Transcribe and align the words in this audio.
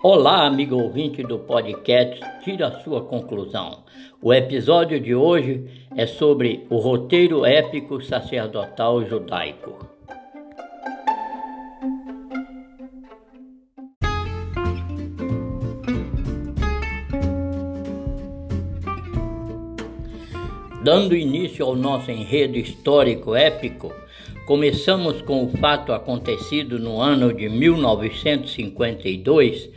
Olá, 0.00 0.46
amigo 0.46 0.76
ouvinte 0.76 1.24
do 1.24 1.40
podcast 1.40 2.20
Tira 2.44 2.68
a 2.68 2.80
sua 2.82 3.02
conclusão. 3.02 3.82
O 4.22 4.32
episódio 4.32 5.00
de 5.00 5.12
hoje 5.12 5.64
é 5.96 6.06
sobre 6.06 6.64
o 6.70 6.76
roteiro 6.76 7.44
épico 7.44 8.00
sacerdotal 8.00 9.04
judaico. 9.04 9.76
Dando 20.84 21.16
início 21.16 21.66
ao 21.66 21.74
nosso 21.74 22.12
enredo 22.12 22.56
histórico 22.56 23.34
épico, 23.34 23.92
começamos 24.48 25.20
com 25.20 25.44
o 25.44 25.48
fato 25.58 25.92
acontecido 25.92 26.78
no 26.78 27.02
ano 27.02 27.34
de 27.34 27.50
1952, 27.50 29.68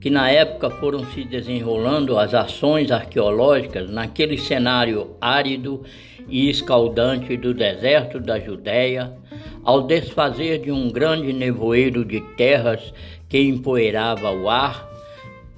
que 0.00 0.10
na 0.10 0.28
época 0.28 0.68
foram 0.68 1.06
se 1.12 1.22
desenrolando 1.22 2.18
as 2.18 2.34
ações 2.34 2.90
arqueológicas 2.90 3.88
naquele 3.88 4.36
cenário 4.36 5.12
árido 5.20 5.84
e 6.28 6.50
escaldante 6.50 7.36
do 7.36 7.54
deserto 7.54 8.18
da 8.18 8.40
Judéia, 8.40 9.12
ao 9.62 9.82
desfazer 9.82 10.58
de 10.58 10.72
um 10.72 10.90
grande 10.90 11.32
nevoeiro 11.32 12.04
de 12.04 12.20
terras 12.36 12.92
que 13.28 13.38
empoeirava 13.38 14.32
o 14.32 14.50
ar, 14.50 14.90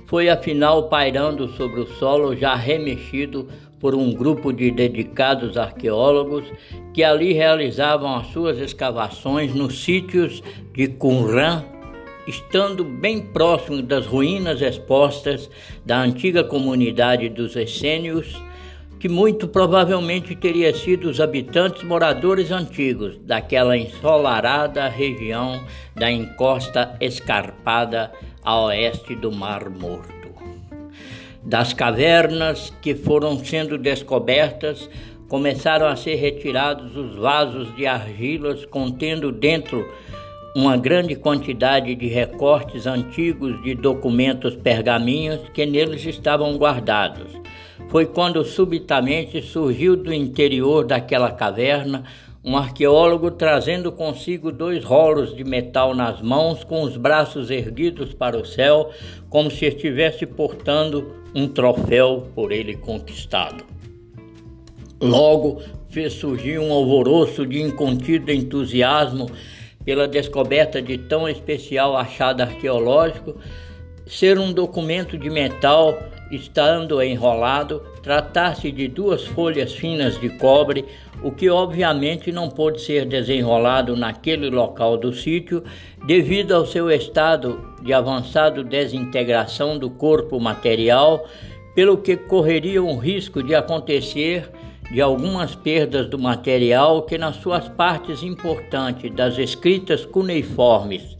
foi 0.04 0.28
afinal 0.28 0.90
pairando 0.90 1.48
sobre 1.54 1.80
o 1.80 1.86
solo 1.86 2.36
já 2.36 2.54
remexido 2.54 3.48
por 3.80 3.94
um 3.94 4.12
grupo 4.12 4.52
de 4.52 4.70
dedicados 4.70 5.56
arqueólogos 5.56 6.44
que 6.92 7.04
ali 7.04 7.32
realizavam 7.32 8.16
as 8.16 8.26
suas 8.28 8.58
escavações 8.58 9.54
nos 9.54 9.82
sítios 9.84 10.42
de 10.72 10.88
Qumran, 10.88 11.64
estando 12.26 12.84
bem 12.84 13.20
próximo 13.20 13.80
das 13.82 14.06
ruínas 14.06 14.60
expostas 14.60 15.48
da 15.84 16.00
antiga 16.00 16.44
comunidade 16.44 17.28
dos 17.28 17.56
essênios, 17.56 18.40
que 18.98 19.08
muito 19.08 19.46
provavelmente 19.46 20.34
teria 20.34 20.74
sido 20.74 21.08
os 21.08 21.20
habitantes 21.20 21.84
moradores 21.84 22.50
antigos 22.50 23.16
daquela 23.18 23.76
ensolarada 23.76 24.88
região 24.88 25.64
da 25.94 26.10
encosta 26.10 26.96
escarpada 27.00 28.12
a 28.42 28.60
oeste 28.62 29.14
do 29.14 29.30
Mar 29.30 29.70
Morto. 29.70 30.17
Das 31.48 31.72
cavernas 31.72 32.70
que 32.82 32.94
foram 32.94 33.42
sendo 33.42 33.78
descobertas, 33.78 34.86
começaram 35.30 35.86
a 35.86 35.96
ser 35.96 36.16
retirados 36.16 36.94
os 36.94 37.16
vasos 37.16 37.74
de 37.74 37.86
argilas 37.86 38.66
contendo 38.66 39.32
dentro 39.32 39.90
uma 40.54 40.76
grande 40.76 41.16
quantidade 41.16 41.94
de 41.94 42.06
recortes 42.06 42.86
antigos 42.86 43.62
de 43.62 43.74
documentos 43.74 44.56
pergaminhos 44.56 45.40
que 45.54 45.64
neles 45.64 46.04
estavam 46.04 46.54
guardados. 46.58 47.32
Foi 47.88 48.04
quando 48.04 48.44
subitamente 48.44 49.40
surgiu 49.40 49.96
do 49.96 50.12
interior 50.12 50.84
daquela 50.84 51.30
caverna 51.30 52.04
um 52.44 52.56
arqueólogo 52.56 53.30
trazendo 53.30 53.90
consigo 53.90 54.52
dois 54.52 54.84
rolos 54.84 55.34
de 55.34 55.44
metal 55.44 55.94
nas 55.94 56.22
mãos, 56.22 56.62
com 56.62 56.82
os 56.82 56.96
braços 56.96 57.50
erguidos 57.50 58.14
para 58.14 58.38
o 58.38 58.44
céu, 58.44 58.90
como 59.28 59.50
se 59.50 59.66
estivesse 59.66 60.24
portando 60.24 61.17
um 61.38 61.46
troféu 61.48 62.28
por 62.34 62.50
ele 62.50 62.76
conquistado. 62.76 63.64
Logo 65.00 65.62
fez 65.88 66.14
surgir 66.14 66.58
um 66.58 66.72
alvoroço 66.72 67.46
de 67.46 67.62
incontido 67.62 68.32
entusiasmo 68.32 69.30
pela 69.84 70.08
descoberta 70.08 70.82
de 70.82 70.98
tão 70.98 71.28
especial 71.28 71.96
achado 71.96 72.42
arqueológico, 72.42 73.36
ser 74.06 74.38
um 74.38 74.52
documento 74.52 75.16
de 75.16 75.30
metal 75.30 75.96
estando 76.30 77.02
enrolado, 77.02 77.82
tratar-se 78.02 78.70
de 78.70 78.88
duas 78.88 79.24
folhas 79.24 79.72
finas 79.72 80.20
de 80.20 80.28
cobre, 80.28 80.84
o 81.22 81.32
que 81.32 81.48
obviamente 81.50 82.30
não 82.30 82.48
pôde 82.48 82.80
ser 82.80 83.04
desenrolado 83.04 83.96
naquele 83.96 84.50
local 84.50 84.96
do 84.96 85.12
sítio 85.12 85.64
devido 86.06 86.52
ao 86.52 86.66
seu 86.66 86.90
estado 86.90 87.74
de 87.82 87.92
avançado 87.92 88.62
desintegração 88.62 89.78
do 89.78 89.90
corpo 89.90 90.38
material, 90.38 91.26
pelo 91.74 91.98
que 91.98 92.16
correria 92.16 92.82
um 92.82 92.98
risco 92.98 93.42
de 93.42 93.54
acontecer 93.54 94.50
de 94.90 95.00
algumas 95.00 95.54
perdas 95.54 96.08
do 96.08 96.18
material 96.18 97.02
que 97.02 97.18
nas 97.18 97.36
suas 97.36 97.68
partes 97.68 98.22
importantes 98.22 99.10
das 99.14 99.36
escritas 99.38 100.04
cuneiformes 100.04 101.18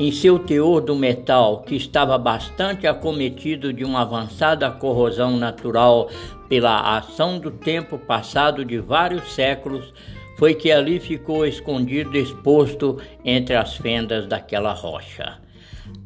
em 0.00 0.10
seu 0.10 0.38
teor 0.38 0.80
do 0.80 0.96
metal, 0.96 1.60
que 1.60 1.76
estava 1.76 2.16
bastante 2.16 2.86
acometido 2.86 3.70
de 3.70 3.84
uma 3.84 4.00
avançada 4.00 4.70
corrosão 4.70 5.36
natural 5.36 6.08
pela 6.48 6.96
ação 6.96 7.38
do 7.38 7.50
tempo 7.50 7.98
passado 7.98 8.64
de 8.64 8.78
vários 8.78 9.30
séculos, 9.34 9.92
foi 10.38 10.54
que 10.54 10.72
ali 10.72 10.98
ficou 10.98 11.44
escondido 11.44 12.16
exposto 12.16 12.96
entre 13.22 13.54
as 13.54 13.76
fendas 13.76 14.26
daquela 14.26 14.72
rocha. 14.72 15.38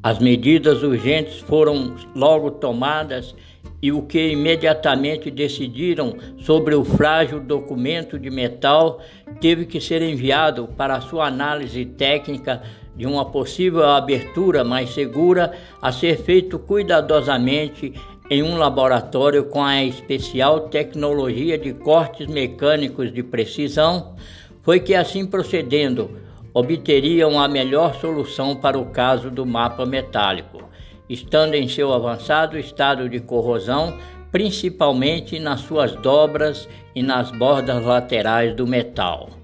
As 0.03 0.19
medidas 0.19 0.83
urgentes 0.83 1.39
foram 1.39 1.95
logo 2.17 2.51
tomadas 2.51 3.33
e 3.81 3.93
o 3.93 4.03
que 4.03 4.33
imediatamente 4.33 5.31
decidiram 5.31 6.17
sobre 6.39 6.75
o 6.75 6.85
frágil 6.85 7.39
documento 7.39 8.19
de 8.19 8.29
metal 8.29 9.01
teve 9.41 9.67
que 9.67 9.81
ser 9.81 10.03
enviado 10.03 10.67
para 10.77 11.01
sua 11.01 11.27
análise 11.29 11.85
técnica 11.85 12.61
de 12.97 13.07
uma 13.07 13.25
possível 13.25 13.85
abertura 13.85 14.63
mais 14.63 14.91
segura 14.91 15.53
a 15.81 15.91
ser 15.91 16.19
feito 16.19 16.59
cuidadosamente 16.59 17.93
em 18.31 18.43
um 18.43 18.57
laboratório 18.57 19.45
com 19.45 19.63
a 19.63 19.85
especial 19.85 20.69
tecnologia 20.69 21.59
de 21.59 21.75
cortes 21.75 22.27
mecânicos 22.27 23.13
de 23.13 23.23
precisão, 23.23 24.15
foi 24.63 24.81
que 24.81 24.95
assim 24.95 25.27
procedendo 25.27 26.11
obteriam 26.55 27.39
a 27.39 27.49
melhor 27.49 27.95
solução 27.97 28.57
para 28.57 28.79
o 28.79 28.87
caso 28.87 29.31
do 29.31 29.45
mapa 29.45 29.85
metálico, 29.85 30.63
estando 31.09 31.55
em 31.55 31.69
seu 31.69 31.93
avançado 31.93 32.57
estado 32.57 33.09
de 33.09 33.21
corrosão, 33.21 33.99
principalmente 34.31 35.39
nas 35.39 35.61
suas 35.61 35.93
dobras 35.97 36.69
e 36.95 37.03
nas 37.03 37.31
bordas 37.31 37.85
laterais 37.85 38.55
do 38.55 38.67
metal. 38.67 39.44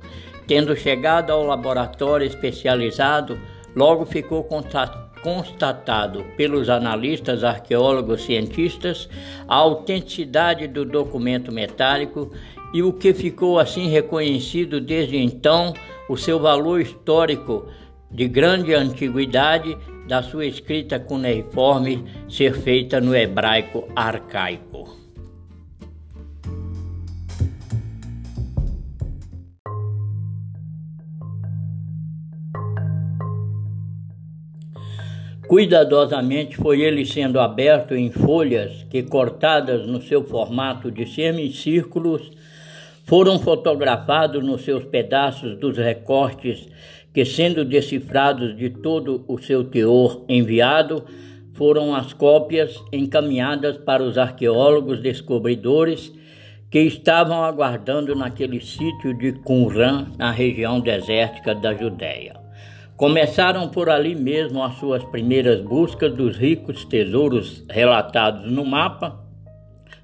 Tendo 0.50 0.74
chegado 0.74 1.30
ao 1.30 1.44
laboratório 1.44 2.26
especializado, 2.26 3.38
logo 3.72 4.04
ficou 4.04 4.42
constatado 5.22 6.24
pelos 6.36 6.68
analistas, 6.68 7.44
arqueólogos, 7.44 8.24
cientistas 8.24 9.08
a 9.46 9.54
autenticidade 9.54 10.66
do 10.66 10.84
documento 10.84 11.52
metálico 11.52 12.32
e 12.74 12.82
o 12.82 12.92
que 12.92 13.14
ficou 13.14 13.60
assim 13.60 13.86
reconhecido 13.86 14.80
desde 14.80 15.18
então 15.18 15.72
o 16.08 16.16
seu 16.16 16.40
valor 16.40 16.80
histórico 16.80 17.68
de 18.10 18.26
grande 18.26 18.74
antiguidade 18.74 19.78
da 20.08 20.20
sua 20.20 20.46
escrita 20.46 20.98
cuneiforme 20.98 22.04
ser 22.28 22.54
feita 22.56 23.00
no 23.00 23.14
hebraico 23.14 23.86
arcaico. 23.94 24.99
Cuidadosamente 35.50 36.56
foi 36.56 36.80
ele 36.80 37.04
sendo 37.04 37.40
aberto 37.40 37.92
em 37.92 38.08
folhas 38.08 38.86
que, 38.88 39.02
cortadas 39.02 39.84
no 39.84 40.00
seu 40.00 40.22
formato 40.22 40.92
de 40.92 41.04
semicírculos, 41.04 42.30
foram 43.04 43.36
fotografados 43.36 44.44
nos 44.44 44.62
seus 44.62 44.84
pedaços 44.84 45.58
dos 45.58 45.76
recortes 45.76 46.68
que, 47.12 47.24
sendo 47.24 47.64
decifrados 47.64 48.56
de 48.56 48.70
todo 48.70 49.24
o 49.26 49.38
seu 49.38 49.64
teor 49.64 50.24
enviado, 50.28 51.04
foram 51.54 51.96
as 51.96 52.12
cópias 52.12 52.80
encaminhadas 52.92 53.76
para 53.76 54.04
os 54.04 54.16
arqueólogos 54.16 55.00
descobridores 55.00 56.12
que 56.70 56.78
estavam 56.78 57.42
aguardando 57.42 58.14
naquele 58.14 58.60
sítio 58.60 59.12
de 59.18 59.32
Qumran, 59.32 60.12
na 60.16 60.30
região 60.30 60.78
desértica 60.78 61.56
da 61.56 61.74
Judéia. 61.74 62.39
Começaram 63.00 63.66
por 63.66 63.88
ali 63.88 64.14
mesmo 64.14 64.62
as 64.62 64.74
suas 64.74 65.02
primeiras 65.02 65.62
buscas 65.62 66.12
dos 66.12 66.36
ricos 66.36 66.84
tesouros 66.84 67.64
relatados 67.66 68.52
no 68.52 68.62
mapa, 68.62 69.24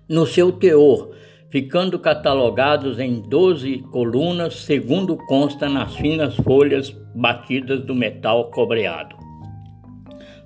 no 0.09 0.25
seu 0.25 0.51
teor, 0.51 1.11
ficando 1.51 1.99
catalogados 1.99 2.99
em 2.99 3.21
12 3.21 3.81
colunas, 3.93 4.61
segundo 4.61 5.15
consta 5.15 5.69
nas 5.69 5.95
finas 5.95 6.37
folhas 6.37 6.89
batidas 7.15 7.83
do 7.83 7.95
metal 7.95 8.51
cobreado. 8.51 9.15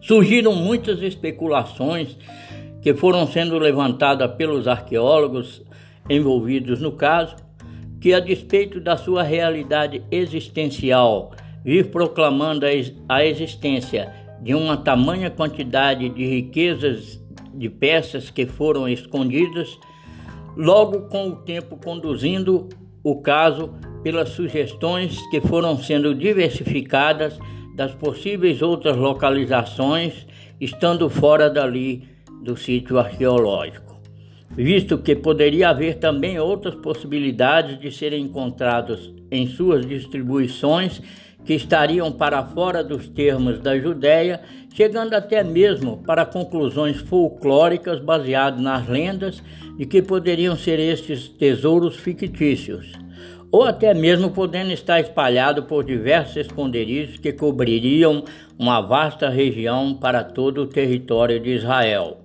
Surgiram 0.00 0.52
muitas 0.52 1.00
especulações 1.02 2.18
que 2.82 2.92
foram 2.94 3.28
sendo 3.28 3.60
levantadas 3.60 4.34
pelos 4.34 4.66
arqueólogos 4.66 5.62
envolvidos 6.08 6.80
no 6.80 6.90
caso, 6.90 7.36
que 8.00 8.12
a 8.12 8.18
despeito 8.18 8.80
da 8.80 8.96
sua 8.96 9.22
realidade 9.22 10.02
existencial 10.10 11.30
vir 11.64 11.90
proclamando 11.90 12.66
a 13.08 13.24
existência 13.24 14.12
de 14.42 14.54
uma 14.54 14.76
tamanha 14.76 15.30
quantidade 15.30 16.08
de 16.08 16.24
riquezas 16.24 17.20
de 17.54 17.68
peças 17.68 18.30
que 18.30 18.46
foram 18.46 18.88
escondidas, 18.88 19.78
logo 20.56 21.02
com 21.08 21.28
o 21.28 21.36
tempo 21.36 21.76
conduzindo 21.76 22.68
o 23.02 23.20
caso 23.20 23.74
pelas 24.02 24.30
sugestões 24.30 25.20
que 25.30 25.40
foram 25.40 25.76
sendo 25.76 26.14
diversificadas 26.14 27.38
das 27.74 27.94
possíveis 27.94 28.62
outras 28.62 28.96
localizações, 28.96 30.26
estando 30.60 31.08
fora 31.08 31.48
dali 31.48 32.08
do 32.42 32.56
sítio 32.56 32.98
arqueológico, 32.98 34.00
visto 34.50 34.98
que 34.98 35.14
poderia 35.14 35.70
haver 35.70 35.98
também 35.98 36.38
outras 36.38 36.74
possibilidades 36.74 37.78
de 37.78 37.90
serem 37.90 38.24
encontrados 38.24 39.14
em 39.30 39.46
suas 39.46 39.86
distribuições 39.86 41.00
que 41.44 41.54
estariam 41.54 42.12
para 42.12 42.44
fora 42.44 42.84
dos 42.84 43.08
termos 43.08 43.60
da 43.60 43.78
Judéia, 43.78 44.40
chegando 44.74 45.14
até 45.14 45.42
mesmo 45.42 45.98
para 46.06 46.24
conclusões 46.24 47.00
folclóricas 47.00 48.00
baseadas 48.00 48.60
nas 48.60 48.88
lendas 48.88 49.42
de 49.76 49.86
que 49.86 50.02
poderiam 50.02 50.56
ser 50.56 50.78
estes 50.78 51.28
tesouros 51.28 51.96
fictícios, 51.96 52.92
ou 53.50 53.64
até 53.64 53.92
mesmo 53.94 54.30
podendo 54.30 54.70
estar 54.70 55.00
espalhado 55.00 55.64
por 55.64 55.84
diversos 55.84 56.36
esconderijos 56.36 57.18
que 57.18 57.32
cobririam 57.32 58.24
uma 58.58 58.80
vasta 58.80 59.28
região 59.28 59.94
para 59.94 60.22
todo 60.22 60.62
o 60.62 60.66
território 60.66 61.40
de 61.40 61.50
Israel. 61.50 62.18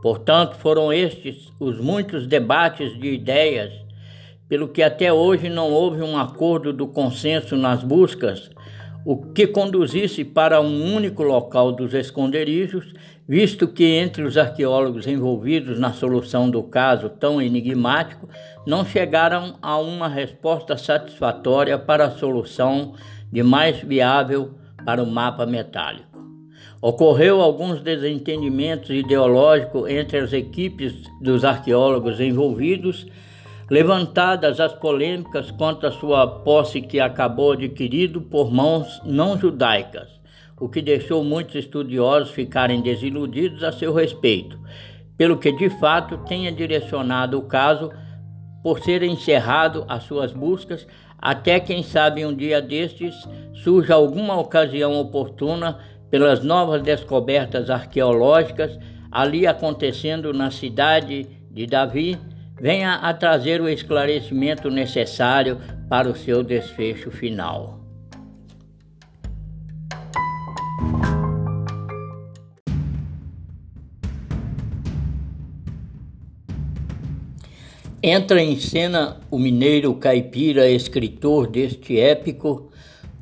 Portanto, 0.00 0.54
foram 0.56 0.92
estes 0.92 1.52
os 1.58 1.80
muitos 1.80 2.26
debates 2.26 2.98
de 2.98 3.08
ideias 3.14 3.87
pelo 4.48 4.68
que 4.68 4.82
até 4.82 5.12
hoje 5.12 5.48
não 5.48 5.70
houve 5.70 6.02
um 6.02 6.16
acordo 6.16 6.72
do 6.72 6.86
consenso 6.86 7.56
nas 7.56 7.82
buscas, 7.84 8.50
o 9.04 9.16
que 9.16 9.46
conduzisse 9.46 10.24
para 10.24 10.60
um 10.60 10.94
único 10.94 11.22
local 11.22 11.72
dos 11.72 11.94
esconderijos, 11.94 12.92
visto 13.26 13.68
que 13.68 13.84
entre 13.84 14.22
os 14.22 14.36
arqueólogos 14.36 15.06
envolvidos 15.06 15.78
na 15.78 15.92
solução 15.92 16.50
do 16.50 16.62
caso 16.62 17.08
tão 17.08 17.40
enigmático 17.40 18.28
não 18.66 18.84
chegaram 18.84 19.56
a 19.62 19.78
uma 19.78 20.08
resposta 20.08 20.76
satisfatória 20.76 21.78
para 21.78 22.06
a 22.06 22.10
solução 22.10 22.94
de 23.30 23.42
mais 23.42 23.80
viável 23.80 24.54
para 24.84 25.02
o 25.02 25.06
mapa 25.06 25.46
metálico. 25.46 26.06
Ocorreu 26.80 27.40
alguns 27.40 27.80
desentendimentos 27.80 28.90
ideológicos 28.90 29.88
entre 29.90 30.18
as 30.18 30.32
equipes 30.32 30.94
dos 31.20 31.44
arqueólogos 31.44 32.20
envolvidos 32.20 33.06
levantadas 33.70 34.60
as 34.60 34.72
polêmicas 34.72 35.50
quanto 35.50 35.86
à 35.86 35.90
sua 35.90 36.26
posse 36.26 36.80
que 36.80 36.98
acabou 36.98 37.52
adquirido 37.52 38.20
por 38.20 38.50
mãos 38.50 39.00
não 39.04 39.38
judaicas, 39.38 40.08
o 40.58 40.68
que 40.68 40.80
deixou 40.80 41.22
muitos 41.22 41.54
estudiosos 41.54 42.30
ficarem 42.30 42.80
desiludidos 42.80 43.62
a 43.62 43.70
seu 43.70 43.92
respeito, 43.92 44.58
pelo 45.16 45.36
que 45.36 45.52
de 45.52 45.68
fato 45.68 46.18
tenha 46.26 46.50
direcionado 46.50 47.38
o 47.38 47.42
caso 47.42 47.90
por 48.62 48.80
ser 48.80 49.02
encerrado 49.02 49.84
as 49.88 50.04
suas 50.04 50.32
buscas, 50.32 50.86
até 51.18 51.60
quem 51.60 51.82
sabe 51.82 52.24
um 52.24 52.34
dia 52.34 52.62
destes 52.62 53.14
surja 53.52 53.94
alguma 53.94 54.38
ocasião 54.38 54.98
oportuna 54.98 55.78
pelas 56.10 56.42
novas 56.42 56.80
descobertas 56.80 57.68
arqueológicas 57.68 58.78
ali 59.10 59.46
acontecendo 59.46 60.32
na 60.32 60.50
cidade 60.50 61.26
de 61.50 61.66
Davi 61.66 62.18
venha 62.60 62.94
a 62.94 63.14
trazer 63.14 63.60
o 63.60 63.68
esclarecimento 63.68 64.70
necessário 64.70 65.58
para 65.88 66.08
o 66.08 66.16
seu 66.16 66.42
desfecho 66.42 67.10
final. 67.10 67.78
Entra 78.00 78.40
em 78.40 78.58
cena 78.58 79.16
o 79.28 79.38
mineiro 79.38 79.92
caipira, 79.94 80.70
escritor 80.70 81.48
deste 81.48 81.98
épico, 81.98 82.70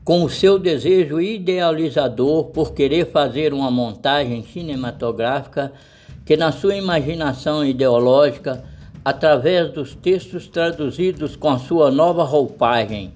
com 0.04 0.22
o 0.22 0.28
seu 0.28 0.58
desejo 0.58 1.20
idealizador 1.20 2.44
por 2.50 2.74
querer 2.74 3.06
fazer 3.06 3.52
uma 3.54 3.70
montagem 3.70 4.44
cinematográfica 4.44 5.72
que, 6.24 6.36
na 6.36 6.52
sua 6.52 6.76
imaginação 6.76 7.64
ideológica, 7.64 8.62
através 9.06 9.70
dos 9.70 9.94
textos 9.94 10.48
traduzidos 10.48 11.36
com 11.36 11.48
a 11.48 11.60
sua 11.60 11.92
nova 11.92 12.24
roupagem, 12.24 13.12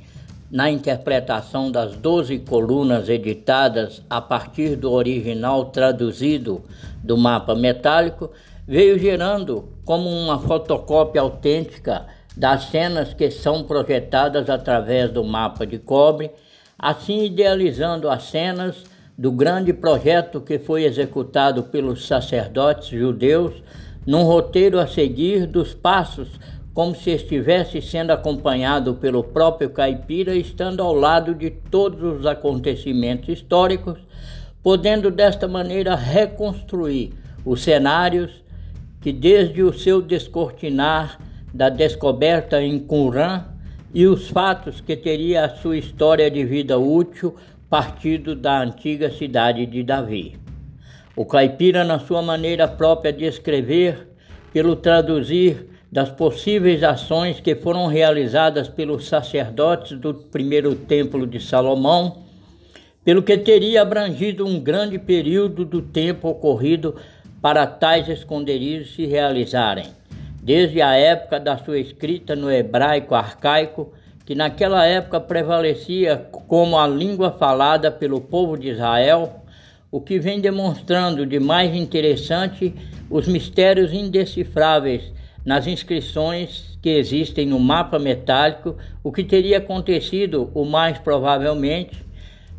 na 0.49 0.71
interpretação 0.71 1.69
das 1.69 1.97
doze 1.97 2.39
colunas 2.39 3.09
editadas 3.09 4.01
a 4.09 4.21
partir 4.21 4.77
do 4.77 4.93
original 4.93 5.65
traduzido 5.65 6.63
do 7.03 7.19
mapa 7.19 7.57
metálico, 7.57 8.31
veio 8.69 8.97
gerando 9.01 9.69
como 9.85 10.09
uma 10.09 10.39
fotocópia 10.39 11.23
autêntica 11.23 12.07
das 12.37 12.67
cenas 12.67 13.13
que 13.13 13.29
são 13.29 13.65
projetadas 13.65 14.49
através 14.49 15.11
do 15.11 15.25
mapa 15.25 15.67
de 15.67 15.81
cobre, 15.81 16.31
assim 16.79 17.25
idealizando 17.25 18.09
as 18.09 18.23
cenas 18.31 18.85
do 19.19 19.33
grande 19.33 19.73
projeto 19.73 20.41
que 20.41 20.57
foi 20.57 20.85
executado 20.85 21.65
pelos 21.65 22.07
sacerdotes 22.07 22.91
judeus 22.91 23.61
num 24.07 24.23
roteiro 24.23 24.79
a 24.79 24.87
seguir 24.87 25.47
dos 25.47 25.75
passos, 25.75 26.29
como 26.73 26.95
se 26.95 27.11
estivesse 27.11 27.83
sendo 27.83 28.13
acompanhado 28.13 28.95
pelo 28.95 29.23
próprio 29.23 29.71
caipira, 29.71 30.35
estando 30.35 30.83
ao 30.83 30.95
lado 30.95 31.35
de 31.35 31.51
todos 31.51 32.21
os 32.21 32.27
acontecimentos 32.27 33.29
históricos, 33.29 33.99
podendo 34.63 35.11
desta 35.11 35.49
maneira 35.49 35.95
reconstruir 35.95 37.13
os 37.45 37.63
cenários 37.63 38.31
que, 39.01 39.13
desde 39.13 39.63
o 39.63 39.73
seu 39.73 40.01
descortinar 40.01 41.19
da 41.53 41.69
descoberta 41.69 42.63
em 42.63 42.79
Qumran 42.79 43.45
e 43.93 44.07
os 44.07 44.29
fatos 44.29 44.81
que 44.81 44.97
teria 44.97 45.45
a 45.45 45.57
sua 45.57 45.77
história 45.77 46.31
de 46.31 46.45
vida 46.45 46.79
útil 46.79 47.35
partido 47.69 48.35
da 48.35 48.63
antiga 48.63 49.11
cidade 49.11 49.67
de 49.67 49.83
Davi. 49.83 50.50
O 51.21 51.27
caipira, 51.27 51.85
na 51.85 51.99
sua 51.99 52.23
maneira 52.23 52.67
própria 52.67 53.13
de 53.13 53.27
escrever, 53.27 54.09
pelo 54.55 54.75
traduzir 54.75 55.67
das 55.93 56.09
possíveis 56.11 56.83
ações 56.83 57.39
que 57.39 57.55
foram 57.55 57.89
realizadas 57.89 58.71
pelos 58.71 59.07
sacerdotes 59.07 59.99
do 59.99 60.15
primeiro 60.15 60.75
templo 60.75 61.27
de 61.27 61.39
Salomão, 61.39 62.23
pelo 63.05 63.23
que 63.23 63.37
teria 63.37 63.83
abrangido 63.83 64.47
um 64.47 64.59
grande 64.59 64.99
período 64.99 65.63
do 65.63 65.83
tempo 65.83 66.27
ocorrido 66.27 66.97
para 67.43 67.67
tais 67.67 68.09
esconderijos 68.09 68.95
se 68.95 69.05
realizarem, 69.05 69.89
desde 70.43 70.81
a 70.81 70.95
época 70.95 71.39
da 71.39 71.59
sua 71.59 71.79
escrita 71.79 72.35
no 72.35 72.51
hebraico 72.51 73.15
arcaico, 73.15 73.93
que 74.25 74.35
naquela 74.35 74.87
época 74.87 75.21
prevalecia 75.21 76.17
como 76.49 76.79
a 76.79 76.89
língua 76.89 77.33
falada 77.33 77.91
pelo 77.91 78.23
povo 78.23 78.57
de 78.57 78.71
Israel, 78.71 79.40
o 79.91 80.01
que 80.01 80.19
vem 80.19 80.41
demonstrando 80.41 81.27
de 81.27 81.41
mais 81.41 81.75
interessante 81.75 82.75
os 83.09 83.27
mistérios 83.27 83.93
indecifráveis 83.93 85.13
nas 85.45 85.67
inscrições 85.67 86.79
que 86.81 86.91
existem 86.91 87.47
no 87.47 87.59
mapa 87.59 87.99
metálico, 87.99 88.77
o 89.03 89.11
que 89.11 89.25
teria 89.25 89.59
acontecido, 89.59 90.51
o 90.55 90.65
mais 90.65 90.99
provavelmente, 90.99 92.05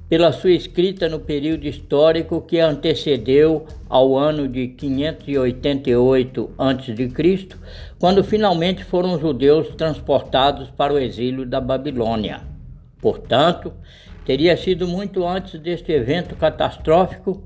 pela 0.09 0.33
sua 0.33 0.51
escrita 0.51 1.07
no 1.07 1.21
período 1.21 1.65
histórico 1.65 2.41
que 2.41 2.59
antecedeu 2.59 3.65
ao 3.87 4.17
ano 4.17 4.45
de 4.45 4.67
588 4.67 6.49
a.C., 6.57 7.47
quando 7.97 8.21
finalmente 8.21 8.83
foram 8.83 9.13
os 9.13 9.21
judeus 9.21 9.69
transportados 9.75 10.69
para 10.69 10.93
o 10.93 10.99
exílio 10.99 11.45
da 11.45 11.61
Babilônia. 11.61 12.41
Portanto, 12.99 13.71
Teria 14.25 14.55
sido 14.55 14.87
muito 14.87 15.25
antes 15.25 15.59
deste 15.59 15.91
evento 15.91 16.35
catastrófico, 16.35 17.43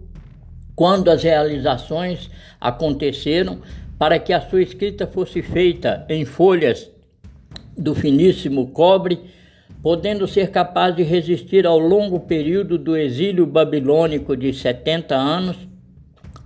quando 0.75 1.09
as 1.09 1.23
realizações 1.23 2.29
aconteceram 2.59 3.59
para 3.97 4.19
que 4.19 4.33
a 4.33 4.41
sua 4.41 4.61
escrita 4.61 5.07
fosse 5.07 5.41
feita 5.41 6.05
em 6.09 6.25
folhas 6.25 6.91
do 7.77 7.95
finíssimo 7.95 8.67
cobre, 8.67 9.19
podendo 9.81 10.27
ser 10.27 10.51
capaz 10.51 10.95
de 10.95 11.03
resistir 11.03 11.65
ao 11.65 11.79
longo 11.79 12.19
período 12.21 12.77
do 12.77 12.97
exílio 12.97 13.45
babilônico 13.45 14.35
de 14.35 14.51
70 14.53 15.15
anos, 15.15 15.57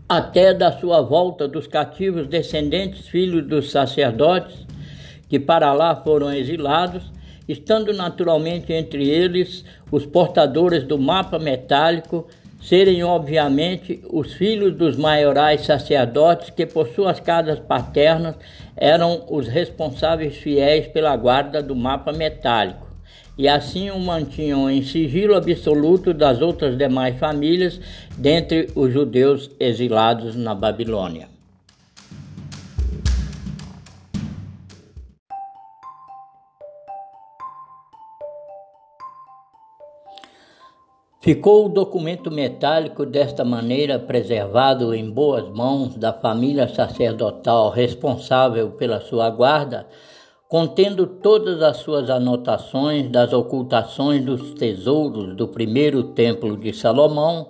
até 0.07 0.53
da 0.53 0.71
sua 0.71 1.01
volta 1.01 1.47
dos 1.47 1.65
cativos 1.67 2.27
descendentes 2.27 3.07
filhos 3.07 3.47
dos 3.47 3.71
sacerdotes, 3.71 4.65
que 5.27 5.39
para 5.39 5.71
lá 5.73 5.95
foram 5.95 6.33
exilados, 6.33 7.11
estando 7.49 7.91
naturalmente 7.91 8.71
entre 8.71 9.09
eles 9.09 9.65
os 9.91 10.05
portadores 10.05 10.83
do 10.83 10.99
mapa 10.99 11.39
metálico, 11.39 12.27
serem 12.61 13.03
obviamente 13.03 14.01
os 14.11 14.33
filhos 14.33 14.75
dos 14.75 14.95
maiorais 14.95 15.65
sacerdotes 15.65 16.51
que, 16.51 16.67
por 16.67 16.89
suas 16.89 17.19
casas 17.19 17.57
paternas, 17.57 18.35
eram 18.77 19.25
os 19.29 19.47
responsáveis 19.47 20.35
fiéis 20.37 20.87
pela 20.87 21.15
guarda 21.15 21.63
do 21.63 21.75
mapa 21.75 22.11
metálico, 22.11 22.87
e 23.35 23.47
assim 23.47 23.89
o 23.89 23.99
mantinham 23.99 24.69
em 24.69 24.83
sigilo 24.83 25.35
absoluto 25.35 26.13
das 26.13 26.41
outras 26.41 26.77
demais 26.77 27.17
famílias 27.17 27.79
dentre 28.15 28.69
os 28.75 28.93
judeus 28.93 29.49
exilados 29.59 30.35
na 30.35 30.53
Babilônia. 30.53 31.38
Ficou 41.29 41.67
o 41.67 41.69
documento 41.69 42.31
metálico 42.31 43.05
desta 43.05 43.45
maneira 43.45 43.99
preservado 43.99 44.95
em 44.95 45.07
boas 45.07 45.47
mãos 45.47 45.95
da 45.95 46.11
família 46.11 46.67
sacerdotal 46.67 47.69
responsável 47.69 48.71
pela 48.71 48.99
sua 48.99 49.29
guarda, 49.29 49.85
contendo 50.47 51.05
todas 51.05 51.61
as 51.61 51.77
suas 51.77 52.09
anotações 52.09 53.11
das 53.11 53.31
ocultações 53.31 54.25
dos 54.25 54.55
tesouros 54.55 55.35
do 55.35 55.47
primeiro 55.47 56.01
templo 56.01 56.57
de 56.57 56.73
Salomão, 56.73 57.49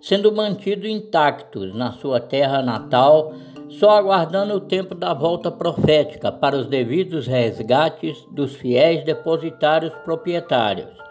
sendo 0.00 0.32
mantido 0.32 0.88
intactos 0.88 1.74
na 1.74 1.92
sua 1.92 2.20
terra 2.20 2.62
natal, 2.62 3.34
só 3.68 3.90
aguardando 3.90 4.54
o 4.54 4.60
tempo 4.60 4.94
da 4.94 5.12
volta 5.12 5.50
profética 5.50 6.32
para 6.32 6.56
os 6.56 6.66
devidos 6.66 7.26
resgates 7.26 8.26
dos 8.32 8.56
fiéis 8.56 9.04
depositários 9.04 9.92
proprietários 10.02 11.07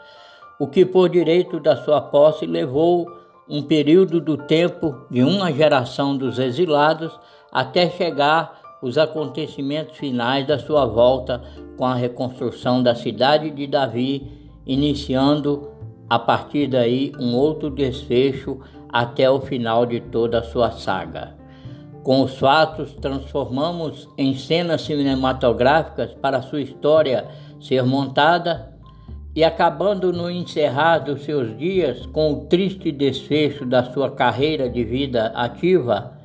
o 0.60 0.68
que 0.68 0.86
por 0.86 1.10
direito 1.10 1.60
da 1.60 1.76
sua 1.76 2.02
posse 2.02 2.46
levou 2.46 3.08
um 3.48 3.62
período 3.62 4.20
do 4.20 4.38
tempo 4.38 4.96
de 5.10 5.24
uma 5.24 5.52
geração 5.52 6.18
dos 6.18 6.38
exilados 6.40 7.18
até 7.52 7.90
chegar 7.90 8.60
os 8.82 8.98
acontecimentos 8.98 9.98
finais 9.98 10.46
da 10.46 10.60
sua 10.60 10.86
volta 10.86 11.42
com 11.78 11.86
a 11.86 11.96
reconstrução 11.96 12.84
da 12.84 12.94
cidade 12.94 13.50
de 13.50 13.66
Davi, 13.68 14.50
iniciando 14.66 15.72
a 16.10 16.20
partir 16.20 16.68
daí 16.68 17.12
um 17.20 17.36
outro 17.36 17.70
desfecho 17.70 18.60
até 18.90 19.30
o 19.30 19.40
final 19.40 19.86
de 19.86 20.00
toda 20.00 20.40
a 20.40 20.44
sua 20.44 20.72
saga. 20.72 21.36
Com 22.04 22.22
os 22.22 22.38
fatos, 22.38 22.94
transformamos 23.02 24.08
em 24.18 24.34
cenas 24.34 24.82
cinematográficas 24.82 26.14
para 26.14 26.42
sua 26.42 26.62
história 26.62 27.28
ser 27.60 27.84
montada 27.84 28.77
e 29.38 29.44
acabando 29.44 30.12
no 30.12 30.32
encerrar 30.32 30.98
dos 30.98 31.22
seus 31.22 31.56
dias 31.60 32.08
com 32.08 32.34
o 32.34 32.46
triste 32.48 32.92
desfecho 32.92 33.68
da 33.68 33.84
sua 33.84 34.10
carreira 34.10 34.68
de 34.68 34.84
vida 34.84 35.28
ativa, 35.36 36.18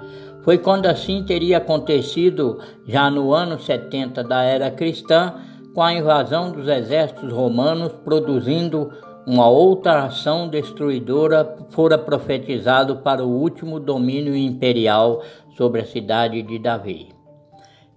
foi 0.42 0.57
quando 0.57 0.87
assim 0.87 1.23
teria 1.23 1.59
acontecido 1.59 2.59
já 2.87 3.11
no 3.11 3.35
ano 3.35 3.61
70 3.61 4.25
da 4.25 4.42
era 4.45 4.71
cristã, 4.71 5.35
com 5.75 5.83
a 5.83 5.92
invasão 5.92 6.52
dos 6.52 6.66
exércitos 6.66 7.31
romanos, 7.31 7.92
produzindo 8.02 8.90
uma 9.26 9.47
outra 9.47 10.04
ação 10.04 10.49
destruidora, 10.49 11.66
fora 11.69 11.99
profetizado 11.99 12.97
para 13.02 13.23
o 13.23 13.28
último 13.28 13.78
domínio 13.78 14.35
imperial 14.35 15.23
sobre 15.54 15.83
a 15.83 15.85
cidade 15.85 16.40
de 16.40 16.59
Davi. 16.59 17.22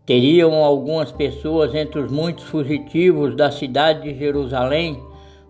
Teriam 0.05 0.63
algumas 0.63 1.11
pessoas 1.11 1.73
entre 1.73 1.99
os 1.99 2.11
muitos 2.11 2.43
fugitivos 2.43 3.35
da 3.35 3.49
cidade 3.49 4.03
de 4.03 4.19
Jerusalém, 4.19 5.01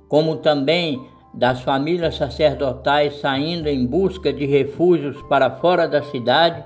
como 0.07 0.37
também 0.37 1.01
das 1.33 1.61
famílias 1.61 2.15
sacerdotais 2.15 3.19
saindo 3.19 3.67
em 3.67 3.85
busca 3.85 4.31
de 4.31 4.45
refúgios 4.45 5.21
para 5.23 5.49
fora 5.57 5.87
da 5.87 6.01
cidade, 6.01 6.63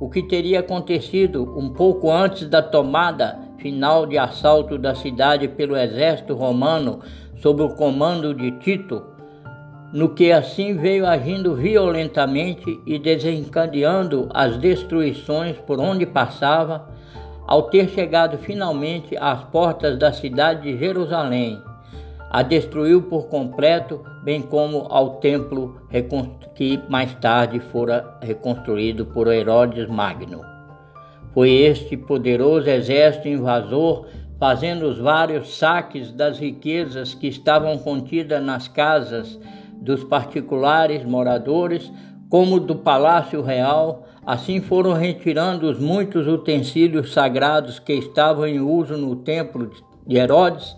o 0.00 0.10
que 0.10 0.22
teria 0.22 0.60
acontecido 0.60 1.56
um 1.56 1.70
pouco 1.70 2.10
antes 2.10 2.48
da 2.48 2.60
tomada 2.60 3.38
final 3.58 4.06
de 4.06 4.18
assalto 4.18 4.76
da 4.76 4.94
cidade 4.94 5.46
pelo 5.46 5.76
exército 5.76 6.34
romano 6.34 7.00
sob 7.36 7.62
o 7.62 7.70
comando 7.70 8.34
de 8.34 8.50
Tito, 8.58 9.02
no 9.92 10.10
que 10.10 10.32
assim 10.32 10.76
veio 10.76 11.06
agindo 11.06 11.54
violentamente 11.54 12.80
e 12.84 12.98
desencadeando 12.98 14.28
as 14.34 14.56
destruições 14.58 15.56
por 15.58 15.80
onde 15.80 16.04
passava, 16.04 16.88
ao 17.48 17.62
ter 17.62 17.88
chegado 17.88 18.36
finalmente 18.36 19.16
às 19.16 19.42
portas 19.44 19.98
da 19.98 20.12
cidade 20.12 20.70
de 20.70 20.78
Jerusalém, 20.78 21.58
a 22.30 22.42
destruiu 22.42 23.00
por 23.04 23.28
completo, 23.28 24.04
bem 24.22 24.42
como 24.42 24.86
ao 24.90 25.16
templo 25.16 25.80
que 26.54 26.78
mais 26.90 27.14
tarde 27.14 27.58
fora 27.58 28.18
reconstruído 28.20 29.06
por 29.06 29.28
Herodes 29.28 29.88
Magno. 29.88 30.42
Foi 31.32 31.50
este 31.50 31.96
poderoso 31.96 32.68
exército 32.68 33.28
invasor 33.28 34.06
fazendo 34.38 34.84
os 34.86 34.98
vários 34.98 35.56
saques 35.56 36.12
das 36.12 36.38
riquezas 36.38 37.14
que 37.14 37.28
estavam 37.28 37.78
contidas 37.78 38.44
nas 38.44 38.68
casas 38.68 39.40
dos 39.80 40.04
particulares 40.04 41.02
moradores, 41.02 41.90
como 42.28 42.60
do 42.60 42.76
palácio 42.76 43.40
real, 43.40 44.04
Assim 44.28 44.60
foram 44.60 44.92
retirando 44.92 45.70
os 45.70 45.78
muitos 45.78 46.26
utensílios 46.28 47.14
sagrados 47.14 47.78
que 47.78 47.94
estavam 47.94 48.46
em 48.46 48.60
uso 48.60 48.94
no 48.94 49.16
templo 49.16 49.70
de 50.06 50.18
Herodes, 50.18 50.76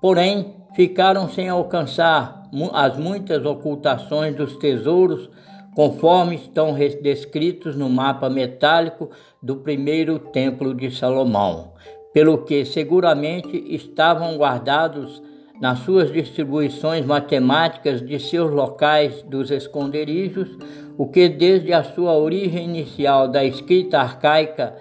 porém 0.00 0.54
ficaram 0.76 1.28
sem 1.28 1.48
alcançar 1.48 2.48
as 2.72 2.96
muitas 2.96 3.44
ocultações 3.44 4.36
dos 4.36 4.56
tesouros, 4.58 5.28
conforme 5.74 6.36
estão 6.36 6.72
descritos 7.02 7.74
no 7.74 7.90
mapa 7.90 8.30
metálico 8.30 9.10
do 9.42 9.56
primeiro 9.56 10.20
templo 10.20 10.72
de 10.72 10.88
Salomão, 10.92 11.72
pelo 12.14 12.44
que 12.44 12.64
seguramente 12.64 13.56
estavam 13.74 14.36
guardados 14.36 15.20
nas 15.60 15.80
suas 15.80 16.12
distribuições 16.12 17.04
matemáticas 17.04 18.00
de 18.00 18.18
seus 18.18 18.50
locais 18.50 19.22
dos 19.22 19.50
esconderijos, 19.50 20.48
o 20.96 21.06
que 21.06 21.28
desde 21.28 21.72
a 21.72 21.82
sua 21.82 22.14
origem 22.14 22.64
inicial 22.64 23.28
da 23.28 23.44
escrita 23.44 23.98
arcaica 23.98 24.76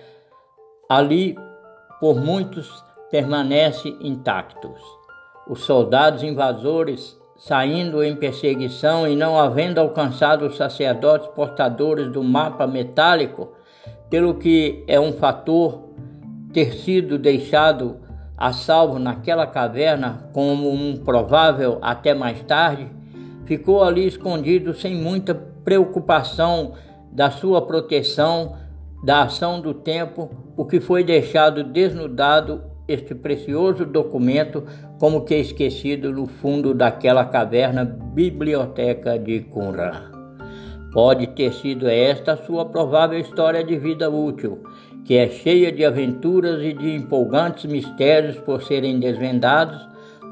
ali 0.89 1.35
por 1.99 2.15
muitos 2.15 2.83
permanece 3.09 3.95
intactos. 4.01 4.81
Os 5.49 5.61
soldados 5.61 6.23
invasores 6.23 7.17
saindo 7.37 8.03
em 8.03 8.15
perseguição 8.15 9.07
e 9.07 9.15
não 9.15 9.39
havendo 9.39 9.79
alcançado 9.79 10.45
os 10.45 10.57
sacerdotes 10.57 11.27
portadores 11.29 12.11
do 12.11 12.23
mapa 12.23 12.65
metálico, 12.65 13.53
pelo 14.09 14.35
que 14.35 14.83
é 14.87 14.99
um 14.99 15.13
fator 15.13 15.83
ter 16.51 16.73
sido 16.73 17.17
deixado 17.17 17.99
a 18.37 18.53
salvo 18.53 18.99
naquela 18.99 19.47
caverna 19.47 20.29
como 20.31 20.71
um 20.71 20.95
provável 20.97 21.79
até 21.81 22.13
mais 22.13 22.41
tarde, 22.43 22.87
ficou 23.45 23.83
ali 23.83 24.05
escondido 24.05 24.73
sem 24.73 24.95
muita 24.95 25.33
preocupação 25.33 26.73
da 27.11 27.31
sua 27.31 27.61
proteção, 27.61 28.55
da 29.03 29.23
ação 29.23 29.59
do 29.59 29.73
tempo, 29.73 30.29
o 30.55 30.65
que 30.65 30.79
foi 30.79 31.03
deixado 31.03 31.63
desnudado 31.63 32.63
este 32.87 33.13
precioso 33.13 33.85
documento 33.85 34.63
como 34.99 35.25
que 35.25 35.35
esquecido 35.35 36.11
no 36.11 36.25
fundo 36.25 36.73
daquela 36.73 37.25
caverna 37.25 37.83
biblioteca 37.83 39.19
de 39.19 39.41
Qumran. 39.41 40.11
Pode 40.93 41.27
ter 41.27 41.53
sido 41.53 41.87
esta 41.87 42.33
a 42.33 42.37
sua 42.37 42.65
provável 42.65 43.19
história 43.19 43.63
de 43.63 43.77
vida 43.77 44.09
útil, 44.09 44.63
que 45.07 45.15
é 45.15 45.29
cheia 45.29 45.71
de 45.71 45.85
aventuras 45.85 46.61
e 46.61 46.73
de 46.73 46.93
empolgantes 46.93 47.63
mistérios 47.63 48.37
por 48.39 48.61
serem 48.61 48.99
desvendados, 48.99 49.81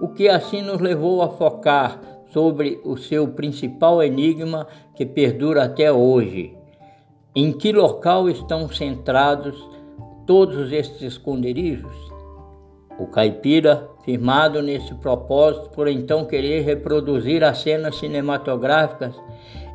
o 0.02 0.10
que 0.10 0.28
assim 0.28 0.62
nos 0.62 0.82
levou 0.82 1.22
a 1.22 1.30
focar 1.30 2.02
sobre 2.34 2.82
o 2.84 2.98
seu 2.98 3.30
principal 3.30 4.04
enigma 4.04 4.68
que 4.94 5.06
perdura 5.06 5.64
até 5.64 5.90
hoje. 5.90 6.58
Em 7.34 7.54
que 7.54 7.72
local 7.72 8.30
estão 8.30 8.68
centrados 8.68 9.58
todos 10.28 10.70
estes 10.74 11.02
esconderijos? 11.02 11.96
O 13.00 13.08
caipira, 13.08 13.90
firmado 14.04 14.62
nesse 14.62 14.94
propósito 14.96 15.70
por 15.70 15.88
então 15.88 16.26
querer 16.26 16.66
reproduzir 16.66 17.46
as 17.46 17.60
cenas 17.60 17.96
cinematográficas 17.96 19.16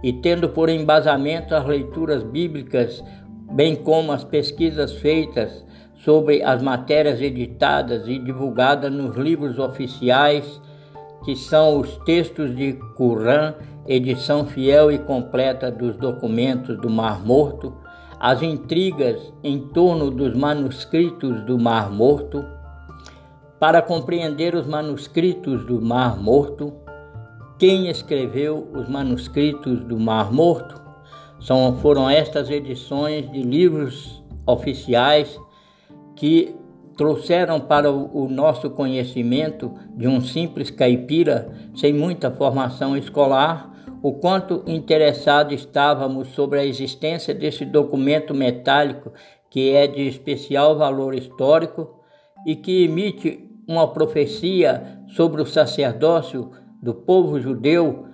e 0.02 0.12
tendo 0.12 0.50
por 0.50 0.68
embasamento 0.68 1.54
as 1.54 1.66
leituras 1.66 2.22
bíblicas 2.22 3.02
bem 3.50 3.76
como 3.76 4.12
as 4.12 4.24
pesquisas 4.24 4.92
feitas 4.92 5.64
sobre 6.04 6.42
as 6.42 6.62
matérias 6.62 7.20
editadas 7.20 8.08
e 8.08 8.18
divulgadas 8.18 8.90
nos 8.92 9.16
livros 9.16 9.58
oficiais, 9.58 10.60
que 11.24 11.36
são 11.36 11.78
os 11.78 11.96
textos 11.98 12.56
de 12.56 12.78
Qur'an, 12.96 13.54
edição 13.86 14.46
fiel 14.46 14.90
e 14.90 14.98
completa 14.98 15.70
dos 15.70 15.96
documentos 15.96 16.78
do 16.78 16.88
Mar 16.88 17.24
Morto, 17.24 17.74
as 18.18 18.42
intrigas 18.42 19.32
em 19.42 19.58
torno 19.68 20.10
dos 20.10 20.34
manuscritos 20.34 21.42
do 21.42 21.58
Mar 21.58 21.90
Morto. 21.90 22.44
Para 23.58 23.82
compreender 23.82 24.54
os 24.54 24.66
manuscritos 24.66 25.66
do 25.66 25.82
Mar 25.82 26.16
Morto, 26.18 26.72
quem 27.58 27.88
escreveu 27.90 28.68
os 28.72 28.88
manuscritos 28.88 29.80
do 29.80 29.98
Mar 29.98 30.32
Morto? 30.32 30.89
São, 31.40 31.76
foram 31.76 32.08
estas 32.08 32.50
edições 32.50 33.30
de 33.30 33.42
livros 33.42 34.22
oficiais 34.46 35.40
que 36.14 36.54
trouxeram 36.96 37.58
para 37.58 37.90
o 37.90 38.28
nosso 38.28 38.68
conhecimento 38.70 39.72
de 39.96 40.06
um 40.06 40.20
simples 40.20 40.70
caipira 40.70 41.50
sem 41.74 41.94
muita 41.94 42.30
formação 42.30 42.96
escolar 42.96 43.70
o 44.02 44.12
quanto 44.12 44.62
interessados 44.66 45.54
estávamos 45.54 46.28
sobre 46.28 46.58
a 46.58 46.64
existência 46.64 47.34
desse 47.34 47.64
documento 47.64 48.34
metálico 48.34 49.12
que 49.50 49.72
é 49.72 49.86
de 49.86 50.06
especial 50.06 50.76
valor 50.76 51.14
histórico 51.14 52.00
e 52.46 52.54
que 52.54 52.84
emite 52.84 53.48
uma 53.66 53.88
profecia 53.88 55.00
sobre 55.08 55.42
o 55.42 55.46
sacerdócio 55.46 56.50
do 56.82 56.94
povo 56.94 57.38
judeu, 57.40 58.06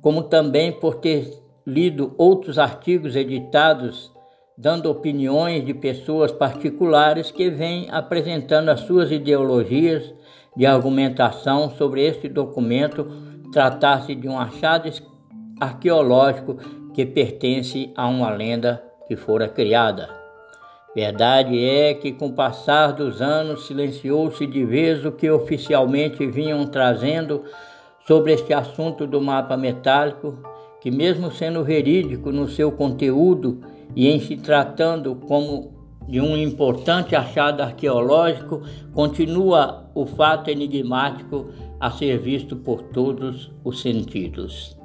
como 0.00 0.22
também 0.22 0.72
por 0.72 0.96
ter 0.96 1.43
lido 1.66 2.14
outros 2.18 2.58
artigos 2.58 3.16
editados 3.16 4.12
dando 4.56 4.90
opiniões 4.90 5.64
de 5.64 5.74
pessoas 5.74 6.30
particulares 6.30 7.30
que 7.30 7.50
vêm 7.50 7.88
apresentando 7.90 8.68
as 8.68 8.80
suas 8.80 9.10
ideologias 9.10 10.14
de 10.56 10.64
argumentação 10.64 11.70
sobre 11.70 12.06
este 12.06 12.28
documento 12.28 13.06
tratar-se 13.52 14.14
de 14.14 14.28
um 14.28 14.38
achado 14.38 14.88
arqueológico 15.60 16.56
que 16.92 17.04
pertence 17.04 17.92
a 17.96 18.06
uma 18.06 18.30
lenda 18.30 18.82
que 19.08 19.16
fora 19.16 19.48
criada. 19.48 20.08
Verdade 20.94 21.58
é 21.64 21.94
que, 21.94 22.12
com 22.12 22.26
o 22.26 22.32
passar 22.34 22.92
dos 22.92 23.20
anos, 23.20 23.66
silenciou-se 23.66 24.46
de 24.46 24.64
vez 24.64 25.04
o 25.04 25.10
que 25.10 25.28
oficialmente 25.28 26.24
vinham 26.24 26.64
trazendo 26.66 27.42
sobre 28.06 28.32
este 28.32 28.54
assunto 28.54 29.04
do 29.04 29.20
mapa 29.20 29.56
metálico, 29.56 30.38
que, 30.84 30.90
mesmo 30.90 31.30
sendo 31.30 31.64
verídico 31.64 32.30
no 32.30 32.46
seu 32.46 32.70
conteúdo, 32.70 33.62
e 33.96 34.06
em 34.06 34.20
se 34.20 34.36
tratando 34.36 35.14
como 35.14 35.72
de 36.06 36.20
um 36.20 36.36
importante 36.36 37.16
achado 37.16 37.62
arqueológico, 37.62 38.60
continua 38.92 39.90
o 39.94 40.04
fato 40.04 40.50
enigmático 40.50 41.46
a 41.80 41.90
ser 41.90 42.18
visto 42.18 42.54
por 42.56 42.82
todos 42.82 43.50
os 43.64 43.80
sentidos. 43.80 44.76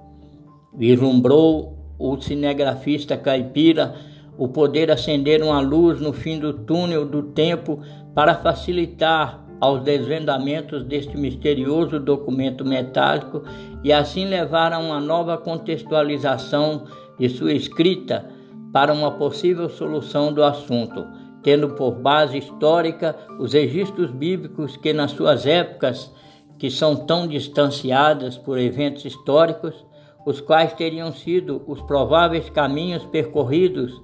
Vislumbrou 0.74 1.78
o 2.00 2.18
cinegrafista 2.22 3.18
caipira 3.18 3.94
o 4.38 4.48
poder 4.48 4.90
acender 4.90 5.44
uma 5.44 5.60
luz 5.60 6.00
no 6.00 6.14
fim 6.14 6.40
do 6.40 6.54
túnel 6.54 7.06
do 7.06 7.24
tempo 7.24 7.82
para 8.16 8.36
facilitar 8.36 9.46
aos 9.60 9.82
desvendamentos 9.82 10.84
deste 10.84 11.18
misterioso 11.18 12.00
documento 12.00 12.64
metálico 12.64 13.44
e 13.84 13.92
assim 13.92 14.26
levar 14.26 14.74
a 14.74 14.80
uma 14.80 15.00
nova 15.00 15.38
contextualização 15.38 16.86
de 17.18 17.30
sua 17.30 17.54
escrita 17.54 18.30
para 18.72 18.94
uma 18.94 19.12
possível 19.12 19.70
solução 19.70 20.32
do 20.32 20.44
assunto, 20.44 21.06
tendo 21.44 21.70
por 21.70 21.92
base 21.92 22.38
histórica 22.38 23.16
os 23.40 23.54
registros 23.54 24.12
bíblicos 24.12 24.78
que, 24.78 24.94
nas 24.94 25.12
suas 25.12 25.46
épocas, 25.46 26.12
que 26.58 26.70
são 26.70 26.96
tão 26.96 27.28
distanciadas 27.28 28.38
por 28.38 28.58
eventos 28.58 29.06
históricos, 29.06 29.86
os 30.26 30.42
quais 30.42 30.74
teriam 30.74 31.12
sido 31.12 31.64
os 31.66 31.82
prováveis 31.82 32.50
caminhos 32.50 33.04
percorridos 33.06 34.00